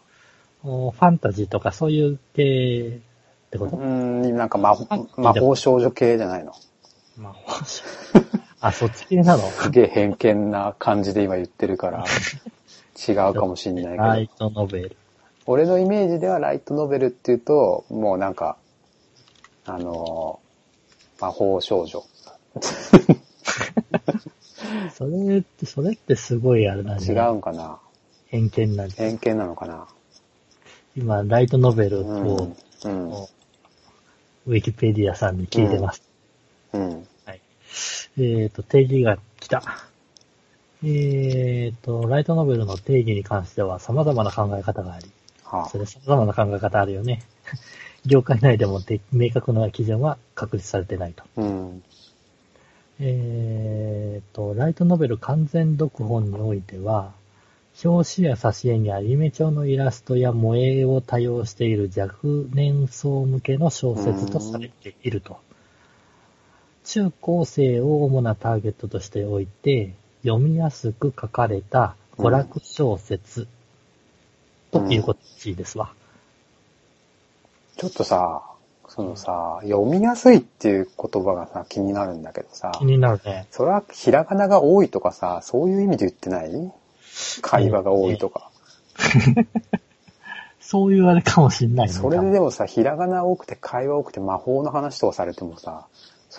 [0.63, 2.99] ファンタジーとかそういう系
[3.47, 6.53] ってこと、うーん、なんか魔法魔法少女系じゃないの？
[7.17, 7.35] まあ、
[8.65, 9.43] あ、そっち系なの？
[9.49, 12.05] すげえ偏見な感じで今言ってるから、
[13.07, 14.03] 違うかもしんないけど。
[14.03, 14.95] ライトノベル。
[15.45, 18.55] 俺のイメージではライトノベルっていうと、もうなんか、
[19.65, 20.43] あのー
[21.21, 22.03] 魔法少女。
[24.93, 27.05] それって、それってすごいあれだね。
[27.05, 27.79] 違うんかな？
[28.27, 29.87] 偏見なんで偏見なのかな？
[30.97, 32.55] 今、ライトノベルうんを、。
[32.85, 33.11] うん。
[34.45, 36.01] ウィキペディアさんに聞いてます。
[36.73, 36.89] うん。
[36.89, 37.03] はい。
[38.17, 39.63] えっ、と、定義が来た。
[40.83, 45.09] えっ、と、ライトノベルの定義に関しては様々な考え方があり、
[45.43, 47.23] はそれ様々な考え方あるよね。
[48.05, 51.23] 業界内でもで明確な基準は確立されてないと。
[51.23, 51.41] あ。
[51.41, 51.83] うん。
[52.99, 57.13] えっ、と、ライトノベル完全読本においては、
[57.83, 62.17] 表紙や挿絵にアニメ調のイラストや萌えを多用している若
[62.53, 65.39] 年層向けの小説とされていると。
[66.85, 73.47] 中高生を主なターゲットとしておいて、読みやすく書かれた娯楽小説
[74.71, 75.91] ということらしいですわ。
[77.77, 78.43] ちょっとさ、
[78.87, 83.47] そのさ、読みやすいっていう言葉がさ、気になるんだけどさ、気になるね。
[83.49, 86.71] それはひらがなが多いとかさ、そういう意味で言ってない？
[87.41, 88.49] 会話が多いとか。
[90.59, 91.93] そういうあれかもしんないね。
[91.93, 95.85] それででもさ、ひらがな多くて会話多くて魔法の話とかされてもさ、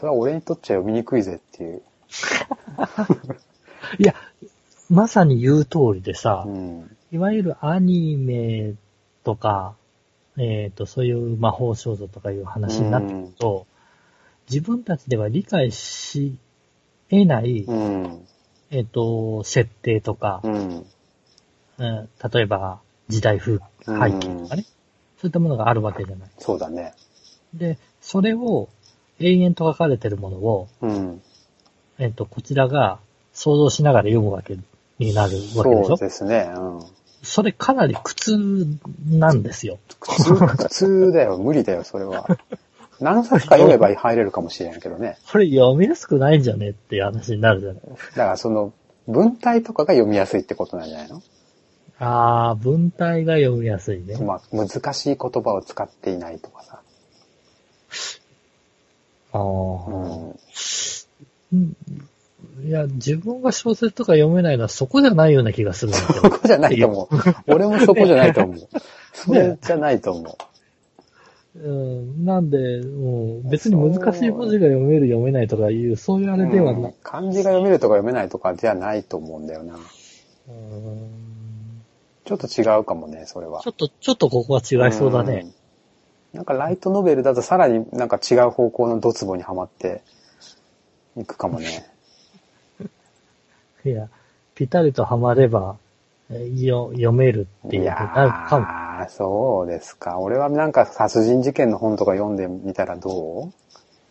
[0.04, 1.80] それは俺にとっちゃ読みにくいぜっていう。
[3.98, 4.14] いや、
[4.90, 6.94] まさに言う通りでさ、うん。
[7.10, 8.74] いわゆるアニメ
[9.22, 9.76] とか、
[10.36, 13.66] えっ、と、そういう魔法少女とかいう話になってくると、
[14.50, 16.36] 自分たちでは理解し
[17.08, 18.26] 得ない、うん。
[18.70, 20.86] えっ、と、設定とか、うん。
[21.78, 22.78] うん例えば
[23.08, 24.66] 時代風背景とかね、
[25.16, 26.30] そういったものがあるわけじゃない。
[26.38, 26.92] そうだね。
[27.54, 28.68] で、それを
[29.20, 31.22] 永遠と書かれてるものを、うん。
[31.98, 32.98] えっ、と、こちらが
[33.32, 34.56] 想像しながら読むわけ
[34.98, 35.94] になるわけでしょ？
[35.94, 36.50] そうですね。
[36.54, 36.80] うん。
[37.22, 38.36] それかなり苦痛
[39.08, 39.78] なんですよ。
[40.00, 41.38] 普通、普通だよ。
[41.38, 42.26] 無理だよ、それは。
[43.00, 45.16] 何冊か読めば入れるかもしれんけどね。
[45.32, 46.70] これ読みやすくないんじゃね？
[46.70, 47.82] っていう話になるじゃない。
[47.82, 48.72] だからその、
[49.08, 51.22] 文体とかが読みやすいってことなんじゃないの？
[51.98, 54.16] ああ、文体が読みやすいね。
[54.18, 56.80] まあ、難しい言葉を使っていないとかさ。
[59.34, 59.42] ああ、
[59.92, 60.34] うん。
[61.52, 61.76] うん
[62.64, 66.30] いや、自分が小説とか読めないのはそこじゃないような気がするんだけそど。
[66.30, 67.52] こじゃないと思う。
[67.52, 68.68] 俺もそこじゃないと思う。
[69.12, 70.38] それじゃないと思
[71.56, 76.38] うん、なんで、もう別に難しい文字が読める読めないとかいう、そういうあう。
[76.38, 76.82] れではない。
[76.82, 79.74] うん漢字が読めるとか読めないとかじゃないと思うんだよな。
[80.48, 81.24] うん
[82.24, 83.70] ちょっと違うかもね、それはちょ。
[83.70, 85.46] っと、ちょっとここは違いそうだね。
[86.34, 86.38] うん。
[86.38, 90.02] なんかライトノベルだとさらになんか違う方向のドツボにはまって
[91.16, 91.86] いくかもね。
[93.84, 94.08] いや、
[94.54, 95.76] ぴたりとはまれば、
[96.30, 98.08] えよ読めるっていうなる
[98.48, 98.84] かも。
[99.04, 100.18] ー、そうですか。
[100.18, 103.50] 俺はなんか殺人事件の本とか読んでみたらど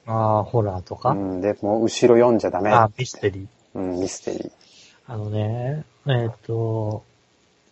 [0.06, 1.12] ああ、ホラーとか？
[1.12, 2.72] ううん、で、もう後ろ読んじゃダメ。
[2.72, 3.48] ああ、ミステリー。
[3.76, 4.52] うん、ミステリー。
[5.08, 7.04] あのね、えっ、と、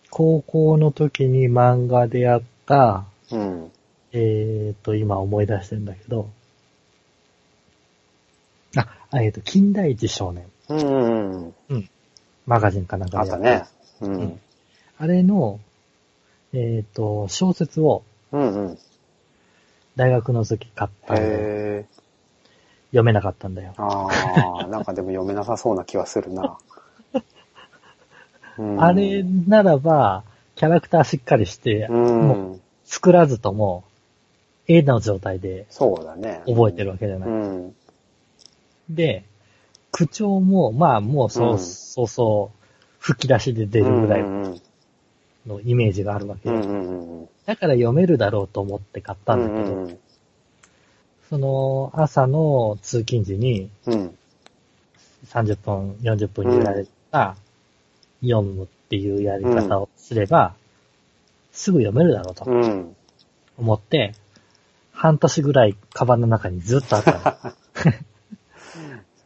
[0.10, 3.72] 高校の時に漫画でやった、うん。
[4.14, 6.30] えっ、と、今思い出してるんだけど、
[8.76, 10.46] あ、えっ、と、近代一少年。
[10.70, 11.90] うんうんうん。
[12.46, 13.66] マガジンかなんかあったね。
[14.02, 14.16] うん。
[14.16, 14.40] うん
[14.98, 15.60] あれの、
[16.54, 18.78] えっ、と、小説をうんうん。
[19.96, 22.02] 大学の時買ったへー。
[22.92, 23.74] 読めなかったんだよ。
[23.78, 26.58] あー、なんかでも読めなさそうな気はするな。
[28.60, 30.24] うんあれならば、
[30.56, 31.94] キャラクターしっかりして、う。
[31.94, 33.86] もうん作らずとも、
[34.68, 36.42] 絵の状態でそうだね。
[36.46, 37.30] 覚えてるわけじゃない。
[37.30, 37.76] うん。
[38.90, 39.26] で、
[39.92, 42.58] 口調も、まあもうそう、うんそうそう、
[43.00, 44.24] 吹き出しで出るぐらい
[45.46, 46.56] のイメージがあるわけよ。
[46.56, 47.30] うんうんうん。
[47.46, 49.92] だから読めるだろうと思って買ったんだけど、
[51.30, 54.18] その朝の通勤時にうん。
[55.28, 57.36] 30分、40分にられた
[58.22, 60.56] 読むっていうやり方をすれば、
[61.52, 62.96] すぐ読めるだろうとうん。
[63.58, 64.14] 思って、
[64.92, 67.12] 半年ぐらいカバンの中にずっとあった
[67.84, 67.94] の。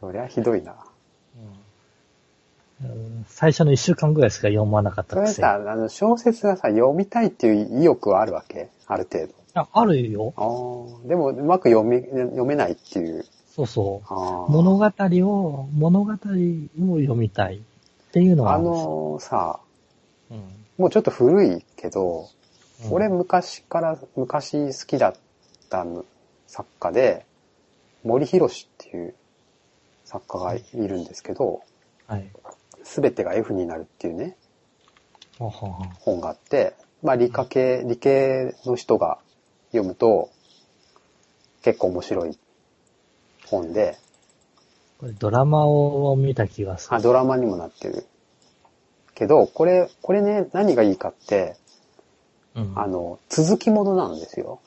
[0.00, 0.74] そりゃひどいな。
[2.82, 8.68] うん最初の1週間ぐらいしか読まなかったくせにそれさ、あの、小説がさ、読みたいっていう意欲はあるわけ？
[8.86, 9.32] ある程度。
[9.54, 10.34] ああるよ。
[10.36, 10.42] あ
[11.04, 11.08] あ。
[11.08, 13.24] でも、うまく読み、読めないっていう。
[13.54, 14.52] そうそう。
[14.52, 17.60] 物語を、物語を読みたいっ
[18.12, 19.60] ていうのはあのさ、
[20.30, 20.40] うん
[20.76, 22.28] もうちょっと古いけど、
[22.84, 25.14] うん俺昔から、昔好きだっ
[25.66, 26.04] たの
[26.46, 27.26] 作家で、
[28.04, 29.14] 森博っていう
[30.04, 31.62] 作家がいるんですけど、
[32.06, 32.30] はい。
[32.84, 34.36] すべてが F になるっていうね、
[35.38, 39.18] 本があって、まあ理科系、理系の人が
[39.72, 40.30] 読むと
[41.62, 42.38] 結構面白い
[43.46, 43.98] 本で、
[44.98, 46.96] これドラマを見た気がする。
[46.96, 48.06] あ、ドラマにもなってる。
[49.14, 51.56] けど、これ、これね、何がいいかって、
[52.54, 54.60] うんあの、続きものなんですよ。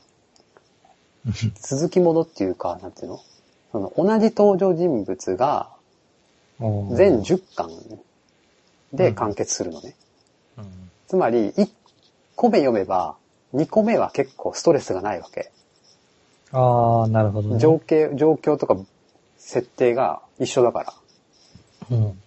[1.62, 3.20] 続きものっていうか、なんていうの？
[3.72, 5.70] その、同じ登場人物が
[6.60, 7.70] うん全10巻
[8.94, 9.96] で完結するのね。
[10.58, 11.68] うんつまり、1
[12.36, 13.16] 個目読めば、
[13.56, 15.52] 2個目は結構ストレスがないわけ。
[16.52, 17.60] ああ、なるほどね。
[17.60, 18.78] 情景、状況とか
[19.40, 20.94] 設定が一緒だから。
[21.90, 22.22] うん。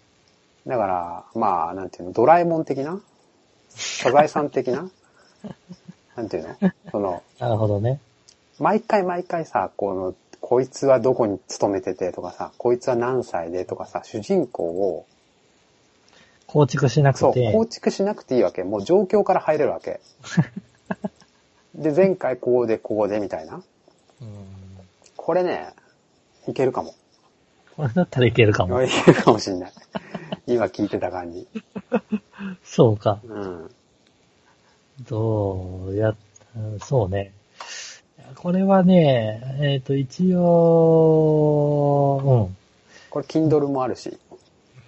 [0.66, 3.01] だから、まあ、なんていうの、ドラえもん的な？
[3.70, 4.90] サザエさん的な？
[6.16, 6.57] なんていうの？
[6.90, 8.01] その、なるほどね。
[8.59, 15.07] 毎回毎回さ、この、こいつはどこに勤めててとかさ、こいつは何歳でとかさ、主人公を、
[16.46, 17.53] 構築しなくそう、て。
[17.53, 18.62] 構築しなくていいわけ。
[18.62, 20.00] もう状況から入れるわけ。
[21.74, 23.62] で、前回こうでこうでみたいな。
[24.20, 24.62] うん
[25.16, 25.68] これね、
[26.48, 26.96] いけるかも。
[27.76, 28.82] これだったらいけるかも。
[28.82, 29.72] いけるかもしんない。
[30.48, 31.46] 今聞いてた感じ。
[32.64, 33.20] そうか。
[33.24, 33.70] うん。
[35.09, 36.16] どうや、
[36.57, 37.32] うんそうね。
[38.37, 40.41] これはね、えっ、と、一応、
[43.11, 44.18] これ、Kindle もあるし。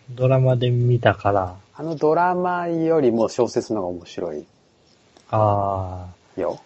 [0.08, 4.46] うん、ドラマで見たから、あのドラマよりも小説の方が面白い
[5.30, 6.60] あよ。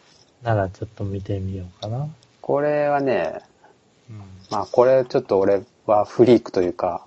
[0.45, 2.09] あ、ならちょっと見てみようかな。
[2.43, 3.41] これはね、
[4.11, 4.19] うん。
[4.51, 7.07] まあこれちょっと俺はフリークというか、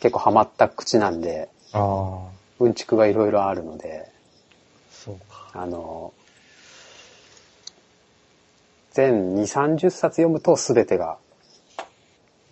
[0.00, 2.28] 結構ハマった口なんで、ああ、
[2.58, 4.10] うんちくがいろいろあるので、
[4.90, 5.50] そうか。
[5.52, 6.14] あの、
[8.98, 11.18] 全2、30冊読むと全てが、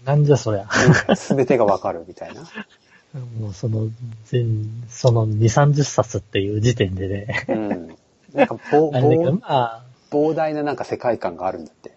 [0.05, 0.69] なんじゃそりゃ。
[1.17, 2.43] 全てがわかるみたいな。
[3.41, 3.89] もうその、
[4.27, 7.47] 全、その2、30冊っていう時点でね。
[7.49, 7.97] うん。
[8.33, 9.83] なんかぼ ぼまあ、
[10.13, 11.91] 膨大ななんか世界観があるんだって。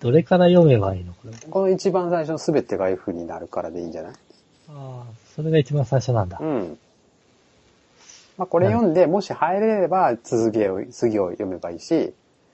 [0.00, 1.14] どれから読めばいいの？
[1.14, 1.32] これ。
[1.50, 4.12] この一番最初の全てが F になるからでいいんじゃない？
[4.12, 5.04] ああ、
[5.34, 6.38] それが一番最初なんだ。
[6.38, 6.78] うん。
[8.36, 12.12] まあこれ読んで、もし入れれば続きを、次を読めばいいし、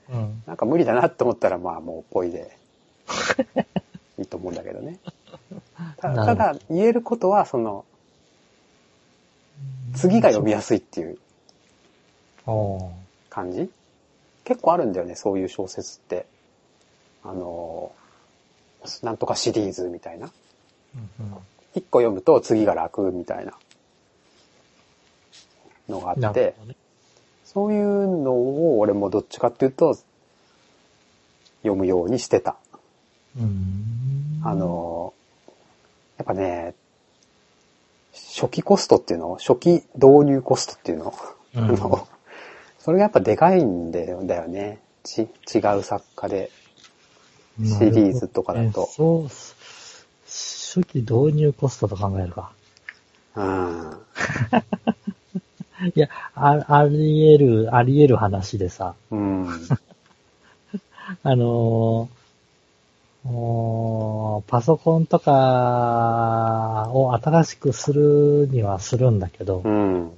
[0.09, 0.43] うん。
[0.45, 2.57] なんか無理だなって思ったらまあもうポイで
[4.17, 4.99] いいと思うんだけどね。
[5.97, 7.85] たなるほどただ言えることはその
[9.95, 11.17] 次が読みやすいっていう
[13.29, 13.69] 感じ？
[14.43, 16.25] 結構あるんだよね、そういう小説って。
[17.23, 17.91] あの、
[19.01, 20.31] なんとかシリーズみたいな。
[21.19, 21.37] うんうん
[21.75, 23.53] 一個読むと次が楽みたいな
[25.87, 26.55] のがあって。
[27.57, 29.97] そういうのを俺もどっちかっていうと
[31.63, 32.55] 読むようにしてた。
[34.43, 35.15] あ、の、
[36.19, 36.75] やっぱね、
[38.13, 41.15] 初期コストっていうの初期導入コストっていうの、
[41.55, 41.77] うん
[42.77, 44.79] それがやっぱでかいんだよだよね。
[45.03, 46.51] ち、違う作家で。
[47.59, 49.23] シリーズとかだとえそう、
[50.27, 52.51] 初期導入コストと考えるか。
[53.35, 53.97] うん。
[55.95, 59.47] いや、ああり得る、あり得る話でさ、うん。
[61.23, 62.17] あのー
[64.47, 70.11] パソコンとかを新しくするにはするんだけど、うん。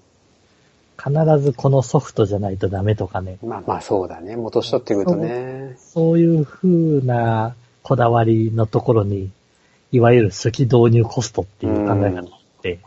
[1.01, 4.35] 必ずこのソフトじゃないとダメとかね、まあまあそうだね。
[4.35, 5.75] 元しとってくるとね。
[5.79, 9.31] そういう風なこだわりのところに、
[9.91, 12.79] いわゆる初期導入コストっていう考え方があって、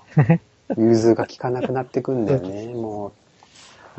[0.77, 2.67] 融通が効かなくなってくんだよね。
[2.75, 3.13] もう、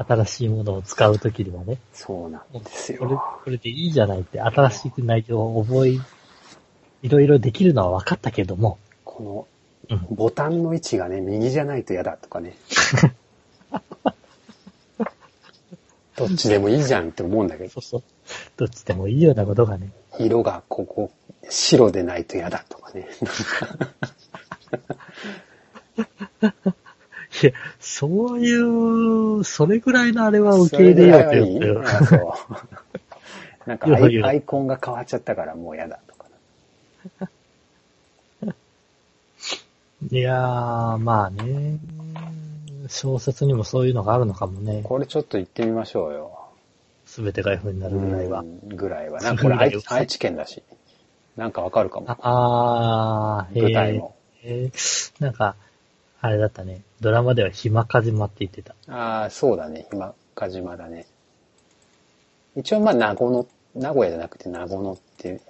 [0.04, 3.24] 新しいものを使うときにはね、そうなんですこれ、よ。
[3.44, 6.00] これでいいじゃないって、新しく内容を覚え、
[7.04, 9.48] いろいろできるのは分かったけども、こ
[9.90, 12.56] うんの、ボタンの位置がね、右じゃないと嫌だとかね。
[16.16, 18.04] どっちでもいいじゃんって思うんだけどそう、そう。
[18.56, 19.92] どっちでもいいようなことがね。
[20.20, 21.12] 色がここ、
[21.50, 23.08] 白でないと嫌だとかね。
[27.44, 32.16] いや、そういう、それぐらいのあれは受け入れようとそれぐよらいはいいあそ
[33.66, 33.70] う。
[33.70, 36.26] なんかアイアイコンが変わっちゃったからもう嫌だとか。
[40.12, 41.80] いやー、まあね。
[42.90, 44.82] 小説にもそういうのがあるのかもね。
[44.84, 46.40] これちょっと行ってみましょうよ。
[47.06, 48.44] すべてが F になるぐらいはう。
[48.44, 49.22] んぐらいは。
[49.24, 50.62] なんかこれ愛知愛知県だし。
[51.38, 52.06] なんかわかるかも。
[52.10, 54.16] あー、舞台も。
[54.44, 55.56] えー、なんか、
[56.24, 56.84] あれだったね。
[57.02, 58.76] ドラマでは暇かじまって言ってた。
[58.88, 59.88] ああ、そうだね。
[59.92, 61.06] 今、鹿島だね。
[62.56, 63.46] 一応まあ、名護の、
[63.76, 65.42] 名古屋じゃなくて名護のっていう、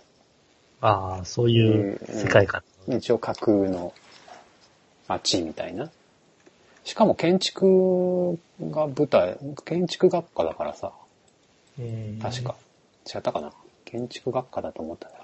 [0.81, 2.63] あー、そういう世界観。
[2.87, 3.93] 一応架空の
[5.07, 5.91] 街みたいな。
[6.83, 10.91] しかも建築が舞台、建築学科だからさ、
[11.79, 12.55] えー確か。。
[13.13, 13.53] 違ったかな
[13.85, 15.23] 建築学科だと思ったんだけ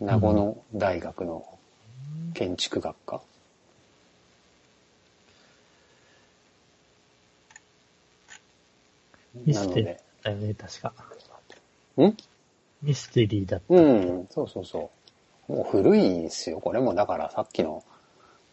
[0.00, 0.06] ど。
[0.06, 1.46] 名護の大学の
[2.34, 3.20] 建築学科？
[9.44, 10.92] ミステリーだよね、確か。
[12.02, 12.16] ん？
[12.82, 13.74] ミステリーだった。
[13.74, 14.90] うん、そうそうそ
[15.48, 15.52] う。
[15.52, 16.60] もう古いですよ。
[16.60, 17.84] これもだからさっきの、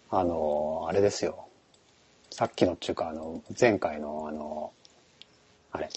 [0.10, 1.48] あの、あれですよ。
[2.32, 4.72] さっきのっていうか、あの、前回のあの、
[5.72, 5.90] あれ。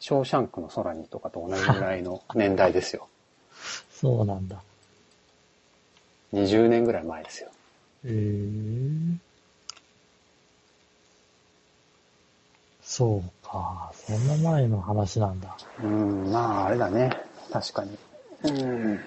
[0.00, 3.08] ショーシャンクの空にとかと同じぐらいの年代ですよ。
[3.90, 4.62] そうなんだ。
[6.34, 7.50] 20年ぐらい前ですよ。
[8.04, 9.24] へえ。
[12.82, 13.92] そうか。
[13.94, 15.56] そんな前の話なんだ。
[15.82, 17.10] うん、まああれだね。
[17.50, 17.96] 確かに。
[18.44, 19.00] うん。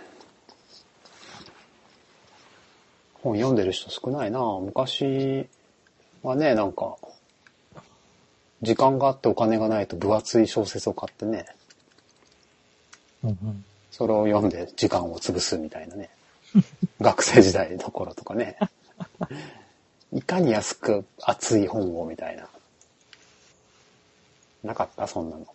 [3.22, 5.48] 本読んでる人少ないな昔
[6.24, 6.96] はね、なんか、
[8.62, 11.46] 時間があってお金がないと分厚い小説を買ってね、
[13.24, 13.66] うんうん。
[13.92, 16.10] それを読んで時間を潰すみたいなね。
[17.02, 18.58] 学生時代の頃とかね。
[20.14, 22.48] いかに安く熱い本をみたいな。
[24.64, 25.08] なかった？
[25.08, 25.46] そんなの。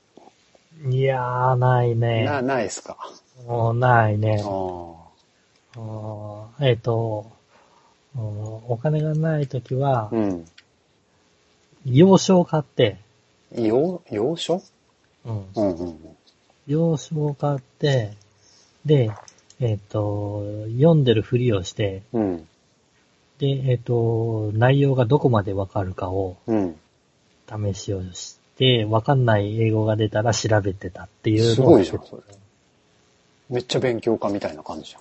[0.91, 2.25] いやー、ないね。
[2.25, 2.97] な、ないっすか？
[3.47, 4.43] もうないね。
[4.45, 4.95] あ
[6.61, 7.31] えっ、と、
[8.15, 10.47] うんお金がないときは、うん。
[11.87, 12.99] 洋書を買って、
[13.55, 14.63] 洋、洋書？
[15.25, 16.17] うんうんうんうん。
[16.67, 18.13] 洋書を買って、
[18.85, 19.11] で、
[19.65, 20.45] えっ、と、
[20.77, 22.49] 読んでるふりをして、うん。
[23.39, 26.77] で、えっ、と、内容がどこまでわかるかをうん。
[27.49, 32.23] 試しをして、わかんない英語が出たら調べてたっていうすごいじゃん、それ。
[33.51, 34.97] めっちゃ勉強家みたいな感じじ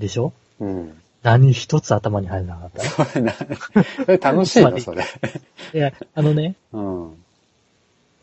[0.00, 0.32] でしょ？
[0.60, 0.66] ゃん。
[0.66, 1.02] うん。
[1.22, 3.04] 何一つ頭に入らなかった？
[4.04, 5.04] それ楽しいの、それ。
[5.72, 7.14] いや、あのね、うん。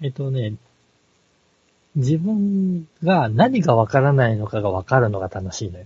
[0.02, 0.54] えっとね、
[1.96, 5.86] 自分が何がわからないのかがわかるのが楽しいのよ。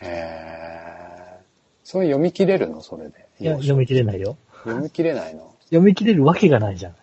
[0.00, 1.40] へえ。
[1.84, 2.80] それ読み切れるの？
[2.82, 3.26] それで。
[3.38, 4.36] いや、読み切れないよ。
[4.64, 5.54] 読み切れないの？
[5.66, 6.94] 読み切れるわけがないじゃん。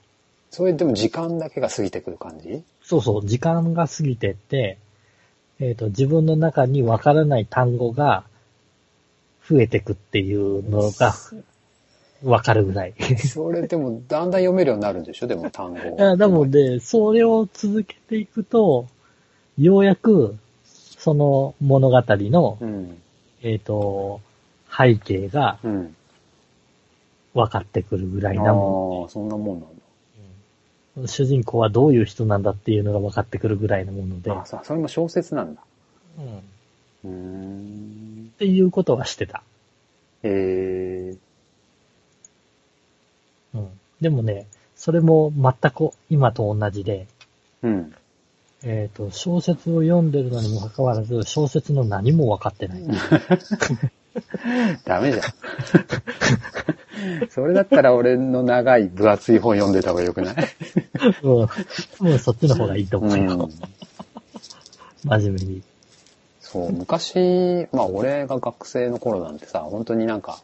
[0.51, 2.63] それでも時間だけが過ぎてくる感じ？
[2.84, 4.78] そうそう、時間が過ぎてって、
[5.59, 8.24] えっ、と、自分の中にわからない単語が
[9.47, 11.13] 増えてくっていうのが
[12.24, 12.93] わかるぐらい。
[13.17, 15.28] それでもだんだん読めるようになるんでしょ？
[15.28, 15.80] でも単語。
[15.80, 18.88] いや、でもね、それを続けていくと、
[19.57, 23.01] ようやく、その物語の、うん。
[23.41, 24.20] えっ、と、
[24.70, 25.95] 背景がうん。
[27.34, 29.76] 分かってくるぐらああいなもー、そんなもんなんだ。
[30.97, 31.07] の。
[31.07, 35.61] 主人公はどういう人なんだっていうのが分かってくるぐらいのもので、あさ、それも小説なんだ。
[36.17, 36.41] うんっ
[37.05, 38.32] うーん。
[38.39, 39.43] ていうことはしてた。
[40.24, 41.15] へえ。
[43.54, 43.68] うん。
[44.02, 47.08] でもね、それも全く今と同じで、
[47.64, 47.93] うん。
[48.64, 52.84] えっ、と、小説を読んでるのにもかかわらず、小説の何も分かってない。
[54.86, 55.24] ダメじゃん。
[57.32, 60.36] それだったら俺の長い分厚い本読んでた方がよくない？
[61.24, 61.30] うん。
[61.30, 61.50] も
[62.02, 63.32] うそっちの方がいいと思うよ。
[63.32, 63.52] うん
[65.06, 65.62] 真面目に。
[66.41, 70.39] そう、昔、まあ俺が学生の頃なんてさ、本当になんか、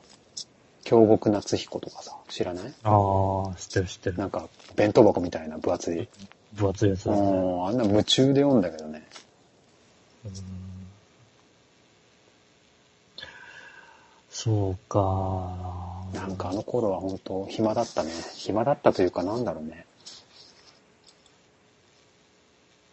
[0.86, 2.73] 京極夏彦とかさ、知らない？
[2.83, 4.17] ああ、知ってる知ってる。
[4.17, 6.07] なんか、弁当箱みたいな分厚い。
[6.53, 7.15] 分厚いやつね。
[7.19, 9.03] ん、あんな夢中で読んだけどね。
[10.23, 10.31] うん
[14.29, 14.99] そうか。
[16.13, 18.11] なんかあの頃は本当暇だったね。
[18.36, 19.86] 暇だったというかなんだろうね。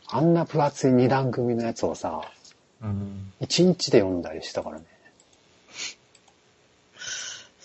[0.07, 2.22] あんな分厚い二段組のやつをさ、
[2.80, 3.32] うん。
[3.40, 4.84] 一日で読んだりしたからね。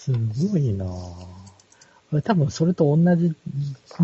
[0.07, 0.85] すごいな
[2.11, 3.35] 俺多分それと同じ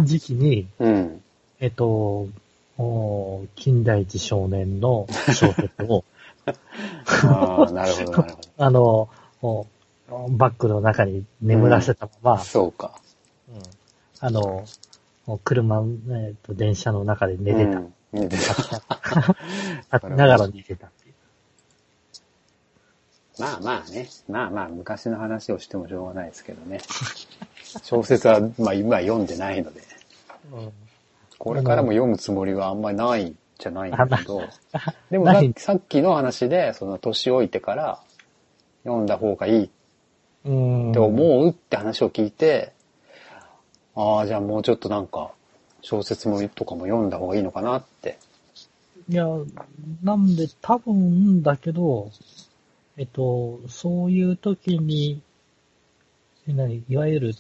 [0.04, 1.24] 時期に、うん。
[1.60, 2.28] えっと、
[2.78, 6.04] お近代一少年の小説を、
[7.26, 9.10] ああ、なるほど、なるほあの、
[9.42, 9.68] お
[10.30, 12.44] バッグの中に眠らせたまま、ど。
[12.44, 13.00] そうか。
[13.50, 13.62] うん
[14.20, 14.66] あの、
[15.44, 17.80] 車、えっと、電車の中で寝てた。
[17.80, 18.38] うん寝て
[19.90, 20.00] た。
[20.10, 20.92] ながら寝てた。
[23.40, 24.08] まあまあね。
[24.30, 26.80] まあまあ、昔の話をしてもしょうがないですけどね。
[27.84, 29.82] 小説は、まあ今読んでないので、
[31.40, 34.44] これからも読むつもりはあんまりないんじゃないんだけど、
[35.10, 35.28] でも
[35.58, 38.00] さっきの話で、その年老いてから
[38.84, 39.70] 読んだ方がいいっ
[40.46, 40.50] う
[40.90, 40.92] ん。
[40.92, 42.74] て思うって話を聞いて、
[43.96, 45.32] ああ、じゃあもうちょっとなんか、
[45.82, 48.18] 小説もとかも読んだ方がいいのかなって。
[49.10, 49.26] いや、
[50.02, 52.10] なんで多分だけど、
[52.98, 55.22] えっと、そういう時に、
[56.48, 57.34] いわゆる、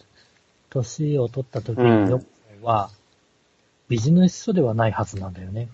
[0.70, 2.22] 年を取った時の
[2.64, 2.90] は、
[3.88, 5.70] ビジネス書ではないはずなんだよね。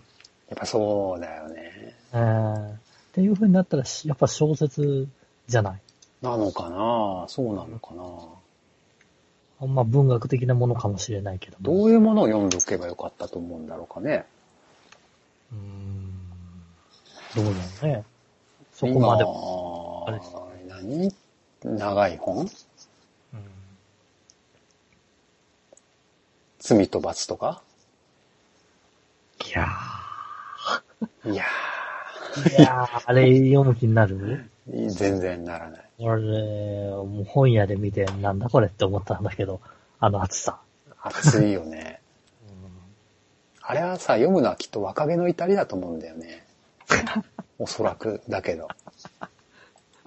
[0.49, 1.95] やっぱそうだよね。
[2.11, 2.67] うん。
[2.67, 2.77] っ
[3.13, 5.07] ていう風になったら、しやっぱ小説
[5.47, 5.81] じゃない。
[6.21, 7.25] なのかな？
[7.29, 8.03] そうなのかな？
[9.61, 11.63] あんま文学的なものかもしれないけども。
[11.63, 14.25] どういうものを読んでおけばよかったと思うんだろうかね。
[15.53, 16.11] うーん
[17.35, 18.03] どうだろうね。
[18.73, 19.23] そこまで。
[20.17, 21.13] 今あれ何？
[21.63, 22.45] 長い本？
[22.45, 22.49] うん
[26.59, 27.61] 罪と罰とか？
[29.47, 29.67] いや
[31.25, 32.59] いやー。
[32.59, 34.49] いやー、あれ読む気になる？
[34.69, 35.89] ー、全然ならない。
[35.97, 39.61] 俺、もう本屋で見てなんだこれって思ったんだけど、
[39.99, 40.59] あの厚さ。
[41.01, 42.01] 熱いよね。
[43.61, 46.45] あれはさ、読むのはきっと若気の至りだと思うんだよね。
[47.57, 48.67] おそらくだけど。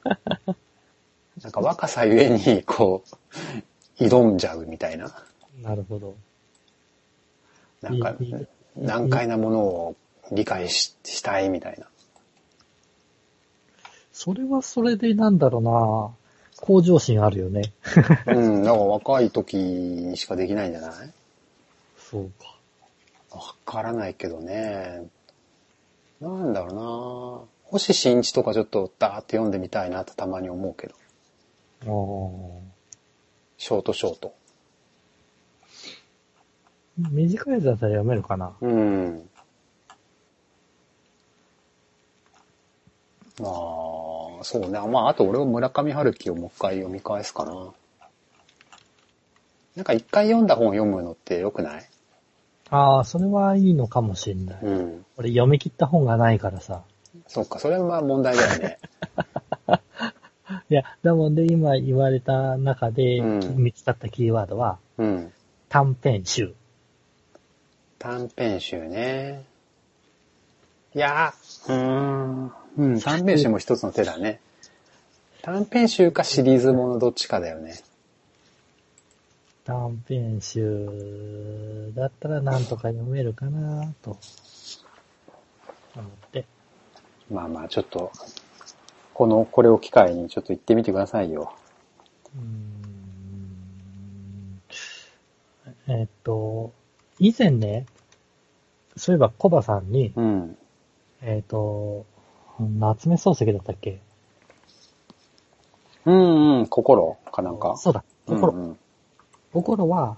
[1.42, 3.02] なんか若さゆえに、こ
[3.98, 5.10] う、挑んじゃうみたいな。
[5.62, 6.14] なるほど。
[7.80, 8.14] なんか
[8.76, 9.96] 難解なものを
[10.30, 11.86] 理解ししたいみたいな。
[14.12, 16.10] それはそれでなんだろうな
[16.64, 17.72] 向上心あるよね。
[18.26, 21.10] うん、なんか若い時にしかできないんじゃない？
[21.98, 22.56] そうか。
[23.36, 25.06] わからないけどね。
[26.20, 26.74] なんだろう
[27.61, 30.94] な星新一とかちょっとダーって読んでみたいなってたまに思うけど。
[31.82, 32.60] あー
[33.56, 34.34] ショートショート。
[36.98, 39.28] 短いやつだったら読めるかなうん。
[43.40, 44.78] まあ、そうね。
[44.86, 47.72] まあ、あと俺は村上春樹をもう一回読み返すかな。
[49.76, 51.88] なんか一回読んだ本を読むのって良くない？
[52.68, 54.58] ああ、それはいいのかもしれない。
[54.62, 55.06] うん。
[55.16, 56.82] 俺読み切った本がないからさ。
[57.32, 58.78] そっか、それはまあ問題だよね。
[60.68, 65.32] いや、だもんで今言われた中でうん見つかったキーワードは、うん。
[65.70, 66.54] 短編集。
[67.98, 69.44] 短編集ね。
[70.94, 72.52] いやー、うーん。
[72.76, 74.38] うん、短編集も一つの手だね。
[75.40, 77.80] 短編集かシリーズものどっちかだよね。
[79.64, 84.18] 短編集だったらなんとか読めるかなと
[85.96, 86.44] 思って。
[87.32, 88.12] まあまあ、ちょっと、
[89.14, 91.52] この、これを機会にちょっと行ってみてくださいよ。
[92.36, 92.62] うーん
[95.88, 96.72] えっと、
[97.18, 97.86] 以前ね、
[98.96, 100.56] そういえばコバさんに、うん。
[101.22, 102.04] えっと、
[102.60, 104.00] 夏目漱石だったっけ？
[106.04, 107.76] うんうん、心かなんか。
[107.76, 108.52] そうだ、心。
[108.52, 108.78] うんうん
[109.52, 110.16] 心は、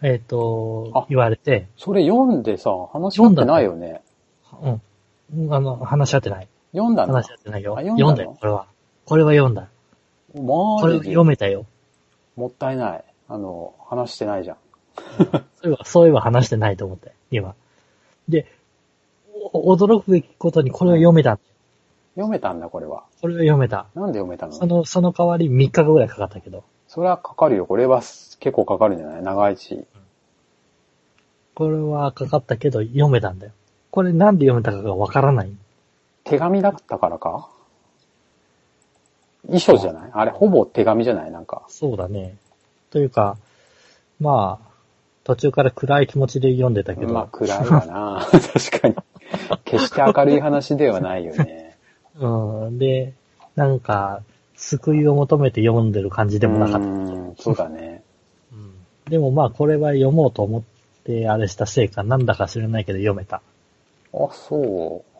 [0.00, 4.00] えっ、あと、言われて、それ読んでさ、話し合ってないよね。
[4.62, 4.82] うん。
[5.34, 6.48] うんあの、話し合ってない。
[6.72, 7.14] 読んだの？
[7.14, 7.74] 話し合ってないよ。
[7.78, 8.10] あ読んだの？
[8.10, 8.66] 読んだよ、これは。
[9.04, 9.68] これは読んだ。
[10.32, 11.66] これ読めたよ。
[12.36, 13.04] もったいない。
[13.28, 14.56] あの、話してないじゃん。
[15.62, 17.54] そういえば、そういえば話してないと思って、今。
[18.28, 18.46] で、
[19.52, 21.38] お驚くべきことにこれは読めた。
[22.14, 23.04] 読めたんだ、これは。
[23.20, 23.86] これは読めた。
[23.94, 24.52] なんで読めたの？
[24.52, 26.64] その、その代わり3日後ぐらいかかったけど。
[26.86, 27.66] それはかかるよ。
[27.66, 29.22] これは結構かかるんじゃない？
[29.22, 29.84] 長いし。
[31.54, 33.52] これはかかったけど読めたんだよ。
[33.90, 35.50] これなんで読めたかがわからない。
[36.24, 37.48] 手紙だったからか？
[39.48, 40.10] 遺書じゃない？
[40.12, 41.30] あれ、ほぼ手紙じゃない？
[41.30, 41.62] なんか。
[41.68, 42.36] そうだね。
[42.90, 43.36] というか、
[44.20, 44.70] まあ、
[45.24, 48.96] 途中から暗い気持ちで読んでたけど、まあ、暗いわな 確かに。
[49.64, 51.76] 決して明るい話ではないよね。
[52.18, 52.78] うん。
[52.78, 53.14] で、
[53.56, 54.22] なんか、
[54.56, 56.86] 救いを求めて読んでる感じでもなかった。
[56.86, 58.02] うん、そうだね。
[58.52, 58.74] うん
[59.08, 60.62] でもまあ、これは読もうと思っ
[61.04, 63.42] て、あれしたせいか、なんだか知らないけど読めた。
[64.12, 65.10] あ、そう。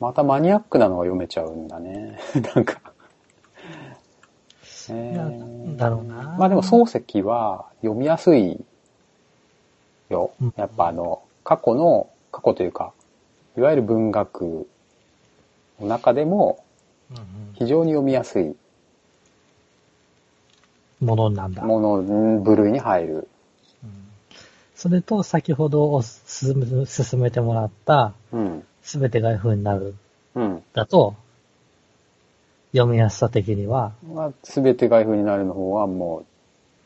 [0.00, 2.18] またマニアックなのが読めちゃうんだね。
[2.54, 2.80] なんか。
[4.90, 8.64] えーなんだろうなまあでも漱石は読みやすい
[10.08, 10.54] ようん。
[10.56, 12.92] やっぱあの、過去の、過去というか、
[13.56, 14.66] いわゆる文学
[15.80, 16.64] の中でも
[17.54, 18.56] 非常に読みやすい
[21.00, 21.62] ものなんだ。
[21.62, 23.28] もの、ん部類に入る。
[24.78, 28.64] うんそれと、先ほど進めてもらった、うん。
[28.80, 29.96] すべてが F になる、
[30.36, 30.62] うん。
[30.72, 31.16] だと、
[32.70, 36.26] 読みやすさ的には、まあ、すべてが F になるの方はもう、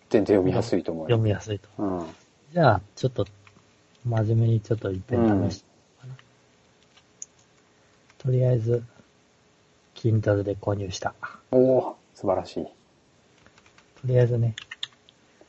[0.09, 1.09] 全然読みやすいと思うよ。
[1.09, 1.69] 読みやすいと。
[1.77, 2.07] うん。
[2.55, 3.27] じゃあ、ちょっと、
[4.07, 5.67] 真面目にちょっと一遍試して
[5.99, 6.15] うかな。
[8.25, 8.83] とりあえず、
[9.97, 11.13] Kindle で購入した。
[11.51, 12.65] おお素晴らしい。
[12.65, 12.71] と
[14.07, 14.57] りあえずね、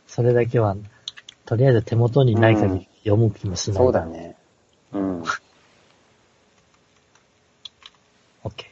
[0.08, 0.76] それだけは、
[1.46, 3.78] とりあえず手元にない限り読む気もしない。
[3.78, 4.06] そうだ。
[4.06, 4.36] ね。
[4.94, 5.24] うん。
[8.44, 8.66] OK。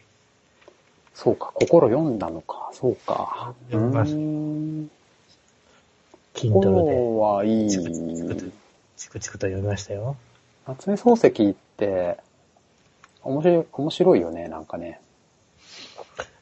[1.14, 2.70] そうか、心読んだのか。
[2.74, 3.54] そうか。
[3.70, 4.92] 読みましたうーん
[6.34, 7.70] Kindle で、心はいい。
[7.70, 10.16] チクチクと読みましたよ。
[10.68, 12.18] 夏目漱石って、
[13.24, 15.02] 面白い、面白いよね、なんかね。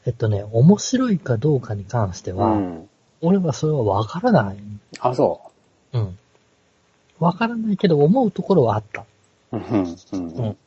[0.05, 2.89] えっとね、面白いかどうかに関しては、うん。
[3.21, 4.57] 俺はそれはわからない。
[4.99, 5.41] あ、そ
[5.93, 6.17] うん。
[7.19, 9.05] わからないけど思うところはあった。
[9.51, 9.57] う。
[9.57, 10.57] うんうんうんうん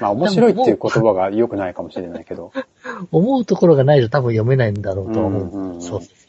[0.00, 2.52] まあ面白いっていう言葉が良くないかもしれないけど。
[3.12, 5.42] 思うところがないと多分読めないんだろうとは思う。
[5.42, 6.20] うんうんうんそうそう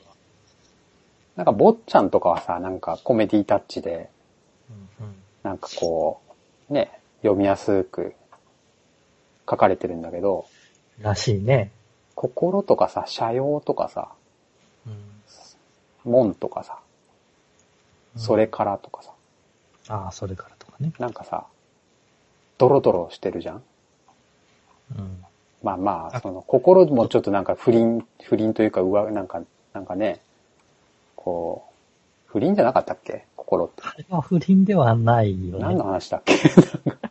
[1.35, 4.09] なんか坊ちゃんとかはさ、なんかコメディタッチで、
[4.99, 5.07] そう。
[5.07, 6.21] うんなんかこ
[6.69, 6.91] う、ね、
[7.23, 8.13] 読みやすく
[9.49, 10.45] 書かれてるんだけど、
[10.99, 11.71] うん、らしいね。
[12.13, 14.09] 心とかさ、社用とかさ、
[14.85, 15.11] うん
[16.03, 16.79] 門とかさ、
[18.15, 19.11] それからとかさ、
[19.89, 20.91] ああ、それからとかね。
[20.99, 21.45] なんかさ、
[22.57, 23.63] ドロドロしてるじゃん
[24.97, 25.25] うん。
[25.63, 29.41] まあまあ、その心もちょっとなんか不倫、不倫というか、うわ、なんか、
[29.73, 30.21] なんかね、
[31.15, 31.71] こう、
[32.31, 33.25] 不倫じゃなかったっけ？
[33.35, 33.83] 心って。
[33.83, 35.83] あれは不倫ではないよ何のね。
[35.91, 36.33] 話だっけ？
[36.85, 37.09] なんか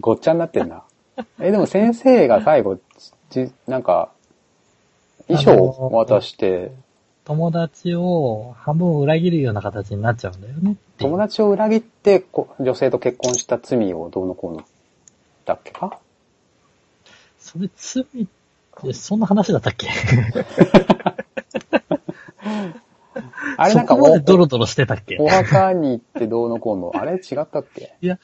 [0.00, 0.82] ごっちゃになってんな。
[1.38, 2.78] え、でも先生が最後、
[3.30, 4.10] じなんか、
[5.28, 6.72] 衣装を渡して、
[7.24, 10.76] 友達を半分裏切るような形になっちゃうんだよね。
[10.98, 14.64] 友達を裏切ってこ女性と結婚した罪をどうのこうの
[15.46, 15.98] だっけか？
[17.38, 18.26] それ罪っ
[18.82, 19.88] て、そんな話だったっけ？
[23.56, 25.16] あれなんかドロドロしてたっけ？
[25.18, 27.94] お墓に行ってどうのこうの、あれ違ったっけ？
[28.02, 28.18] いや、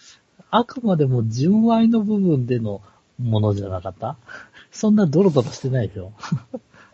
[0.51, 2.82] あくまでも純愛の部分での
[3.18, 4.16] ものじゃなかった？
[4.72, 6.12] そんなドロドロしてないでしょ。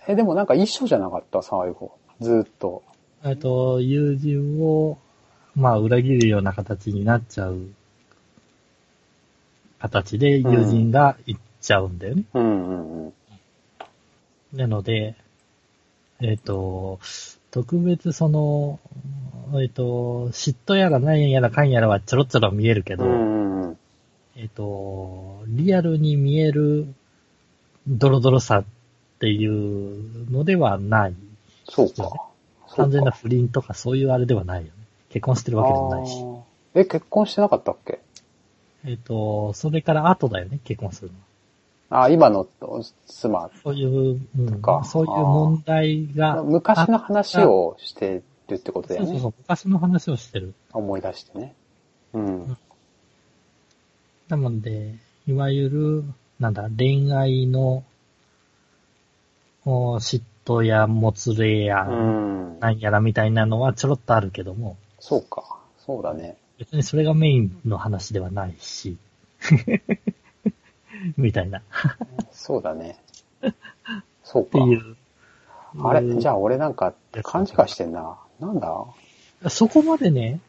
[0.08, 1.92] え、でもなんか一緒じゃなかった最後。
[2.20, 2.82] ずーっと。
[3.24, 4.98] えっと、友人を、
[5.54, 7.68] まあ、裏切るような形になっちゃう
[9.80, 12.24] 形で友人が行っちゃうんだよね。
[12.34, 13.12] うんうんうん。
[14.52, 15.16] なので、
[16.20, 16.98] えっ、と、
[17.50, 18.78] 特別その、
[19.60, 23.78] えっ、と、嫉妬やら何やらかんやらはちょろちょろ見えるけど、うんうんうん。
[24.36, 26.86] えっ、と、リアルに見える
[27.86, 28.64] ドロドロさ
[29.16, 31.14] っていうのではない。
[31.68, 31.94] そうか。
[31.94, 32.30] そうか
[32.76, 34.72] 完全な不倫とかそういうあれではないよね。
[35.08, 36.22] 結婚してるわけでもないし。
[36.74, 38.00] え、結婚してなかったっけ？
[38.84, 41.16] えっ、と、それから後だよね、結婚するの。
[41.88, 42.46] あ、今の
[43.06, 43.50] 妻。
[43.62, 46.42] そういう、うんかそういう問題が。
[46.42, 49.06] 昔の話をしてるってことだよね。
[49.06, 50.52] そうそうそう、昔の話をしてる。
[50.72, 51.54] 思い出してね。
[52.12, 52.56] うん。
[54.28, 54.96] なので、
[55.26, 56.04] いわゆる、
[56.38, 57.84] なんだ、恋愛の、
[59.66, 62.60] お嫉妬やもつれや、うん。
[62.60, 65.58] なんやらみたいなのはちょろっとあるけども、そうか。
[65.84, 66.36] そうだね。
[66.58, 68.96] 別にそれがメインの話ではないし、
[71.18, 71.62] みたいな、っ
[72.32, 72.96] そうだね。
[74.22, 74.52] そうか。
[74.52, 74.96] ていう。
[75.82, 76.16] あれ？
[76.18, 76.34] じゃあ。
[76.34, 76.94] あ俺なんか
[77.24, 78.16] 勘違いしてんな。
[78.40, 78.86] なんだ？
[79.50, 80.40] そこまでね、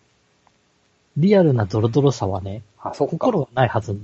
[1.18, 3.08] リアルなドロドロさはね、あ、そ。
[3.08, 4.00] 心はないはず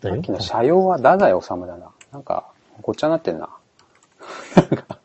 [0.00, 0.24] だよさっ。
[0.24, 1.90] きの社用は太宰治だな。
[2.12, 2.46] なんか、
[2.80, 3.48] ごっちゃになってんな。
[4.56, 4.98] なんか、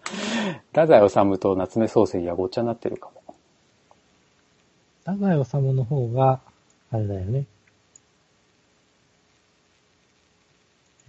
[0.69, 3.35] 太宰治と夏目漱石がごっちゃになってるかも。
[5.05, 6.41] 太宰治の方が、
[6.91, 7.45] あれだよね。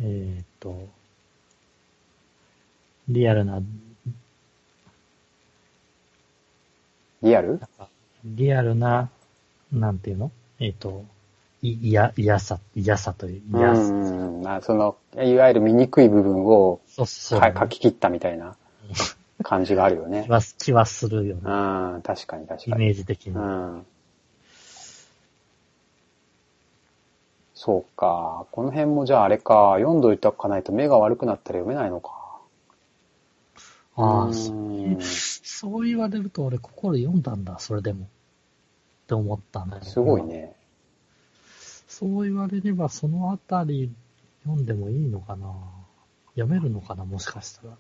[0.00, 0.88] えーっと、
[3.08, 3.60] リアルな、
[7.20, 7.60] リアル？
[8.24, 9.10] リアルな、
[9.72, 10.30] なんていうの？
[10.60, 11.04] えーっと、
[11.62, 13.82] い、いや、嫌さ、嫌さという、う嫌さ。
[13.92, 14.42] ん。
[14.42, 17.40] まあ、その、いわゆる醜い部分をそうそう。
[17.40, 18.56] か書き切ったみたいな
[19.42, 20.30] 感じがあるよね 気。
[20.30, 21.42] は、気はするよね。
[21.44, 21.48] う
[21.98, 22.84] ん、確かに確イかに。
[22.84, 23.34] メージ的に。
[23.34, 23.86] うん。
[27.54, 28.46] そうか。
[28.52, 29.74] この辺もじゃああれか。
[29.78, 32.12] 読んどいたかないと目が悪くなったら読めないのか。
[33.96, 38.04] ああ、うんそうそう言われると俺心読んだんだ、それでも。
[38.04, 38.08] っ
[39.08, 39.80] て思ったね。
[39.82, 40.22] すごい。
[40.22, 40.54] ね。
[41.98, 43.90] そう言われればそのあたり
[44.44, 45.52] 読んでもいいのかな？
[46.36, 47.04] 読めるのかな？
[47.04, 47.74] もしかしたら。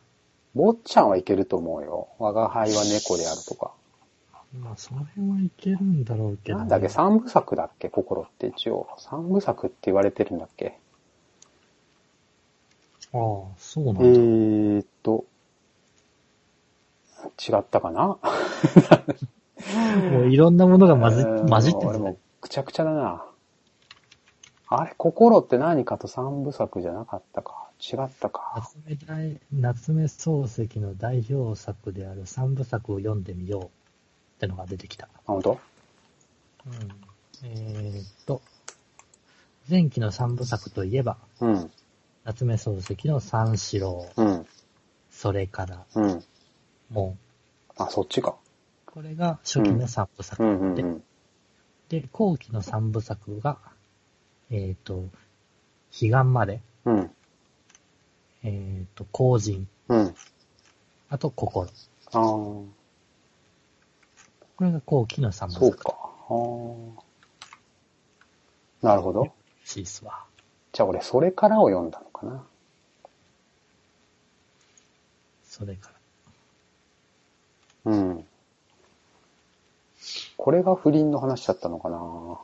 [0.54, 2.08] 坊ちゃんはいけると思うよ。
[2.18, 3.72] 我が輩は猫であるとか。
[4.60, 6.88] まあその辺はいけるんだろうけど、なんだっけ？
[6.88, 7.90] 三部作だっけ？
[7.90, 8.88] 心って一応。
[8.98, 10.78] 三部作って言われてるんだっけ？
[13.12, 13.20] ああ、
[13.58, 14.18] そうなんえだ。
[14.18, 15.24] ーっと、
[17.38, 18.18] 違ったかな？
[20.12, 21.88] もういろんなものが混じ うん混じってる。
[21.88, 23.24] 俺もくちゃくちゃだな。
[24.70, 27.70] あれ、心って何かと三部作じゃなかったか。
[27.80, 28.70] 違ったか。
[28.76, 33.68] 夏目大夏目漱石の代表作である三部作を読んでみようっ
[34.40, 35.08] てのが出てきた。
[35.14, 35.58] あ、本当？
[36.66, 36.74] うん、
[37.44, 38.42] えーっと、
[39.70, 41.70] 前期の三部作といえば、うん。
[42.24, 44.46] 夏目漱石の三四郎、うん。
[45.10, 46.24] それから、うん。
[46.90, 47.16] も
[47.76, 48.36] あ、そっちか。
[48.88, 51.02] う、これが初期の三部作うんうんで、うん。
[51.88, 53.58] で、後期の三部作が、
[54.50, 55.04] えーっと、
[55.90, 57.10] 彼岸まで、うん。
[58.44, 60.14] えーっと、後人、うん。
[61.10, 61.68] あと心。
[62.12, 62.66] ああ、こ
[64.60, 65.66] れが後期の三部作。
[65.66, 65.94] そうか。
[66.30, 67.04] あ
[68.82, 68.86] あ。
[68.86, 69.32] なるほど。
[69.64, 70.24] しいっすわ。
[70.72, 72.44] じゃあ俺それからを読んだのかな。
[75.44, 75.90] それか
[77.84, 77.92] ら。
[77.92, 78.24] うん。
[80.36, 82.38] これが不倫の話だったのかな。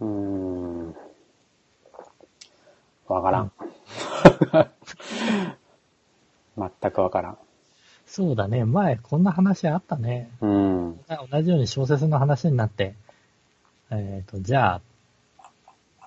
[0.00, 0.96] うーん。
[3.08, 3.52] わからん。
[6.80, 7.38] 全くわからん。
[8.06, 8.64] そうだね。
[8.64, 10.30] 前、こんな話あったね。
[10.40, 11.00] うん。
[11.30, 12.94] 同じように小説の話になって、
[13.90, 14.80] えっ、と、じゃあ、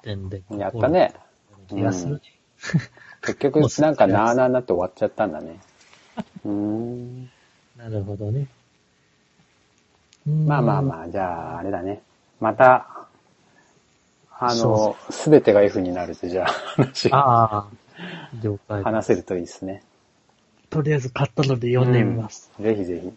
[0.02, 0.44] 点で。
[0.52, 1.14] やったね。
[1.70, 2.22] 気がするね。
[3.22, 5.60] 結局、 なんかなーなーになって終わっちゃったんだね。
[6.46, 7.30] うーん。
[7.78, 8.48] なるほどね。
[10.26, 10.82] まあまああ。
[10.82, 12.02] まあ、じゃあ、あれだね。
[12.39, 13.03] また、
[14.39, 17.67] あその、すべてが F になると、じゃあ、話が、ああ、
[18.41, 18.84] 了解。
[18.84, 19.84] 話せるといいですね。
[20.69, 22.51] とりあえず買ったので読んでみます。
[22.57, 23.13] うんぜひぜひ。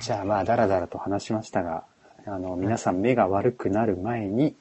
[0.00, 1.84] じゃあまあ、だらだらと話しましたが、
[2.24, 4.54] あの、皆さん目が悪くなる前に、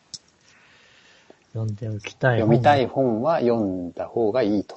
[1.53, 2.39] 読んでおきたい。
[2.39, 2.87] 読みたい。
[2.87, 4.75] 本は読んだ方がいいと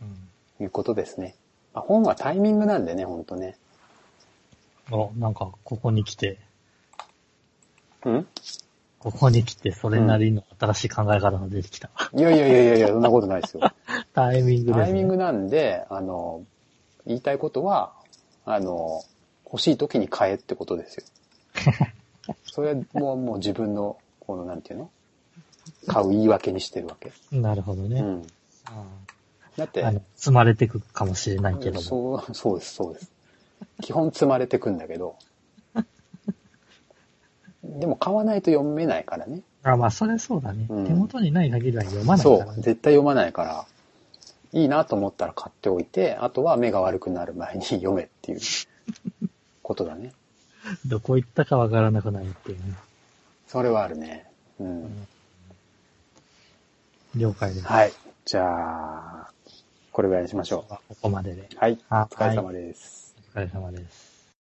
[0.00, 1.34] うんいうことですね。
[1.74, 3.56] まあ、本はタイミングなんでね、ほんとね。
[4.90, 6.38] お、なんか、ここに来て、
[8.04, 8.26] うん？
[9.02, 11.90] ここに来て、それなりの新しい考え方が出てきた。
[12.14, 13.62] いやいやいやいやいや、そんなことないですよ。
[14.14, 14.84] タイミングです、ね。
[14.84, 16.44] タイミングなんで、あの、
[17.04, 17.94] 言いたいことは、
[18.44, 19.02] あの、
[19.44, 21.04] 欲しい時に買えってことですよ。
[22.46, 24.90] それはもう、もう自分の、この、なんていうの？
[25.88, 27.12] 買う言い訳にしてるわけ。
[27.32, 28.00] なるほどね。
[28.00, 28.26] うん。
[28.66, 28.84] あ
[29.56, 29.84] だって
[30.14, 31.80] 積まれてくかもしれないけども。
[31.80, 33.10] そう、そうです、そうです。
[33.82, 35.16] 基本積まれてくんだけど。
[37.62, 39.40] でも買わないと読めないからね。
[39.62, 42.62] あまあ、それそうだね、うん手元にない限りは読まないそう、からね。
[42.62, 43.66] 絶対読まないから、
[44.52, 48.40] いいなと思ったら買っておいて、あとは目が悪くなる前に読めっていう
[49.62, 50.12] ことだね。
[50.86, 52.74] どこ行ったかわからなくなるっていうね。
[53.46, 54.26] それはあるね。
[54.58, 55.06] うん。
[57.14, 57.66] 了解です。
[57.66, 57.92] はい。
[58.24, 59.30] じゃあ、
[59.92, 61.42] これぐらいにしましょここまでで。
[61.42, 61.46] う。
[61.56, 61.78] はい。
[61.90, 63.14] おは疲れ様です。
[63.34, 64.11] お疲れ様です。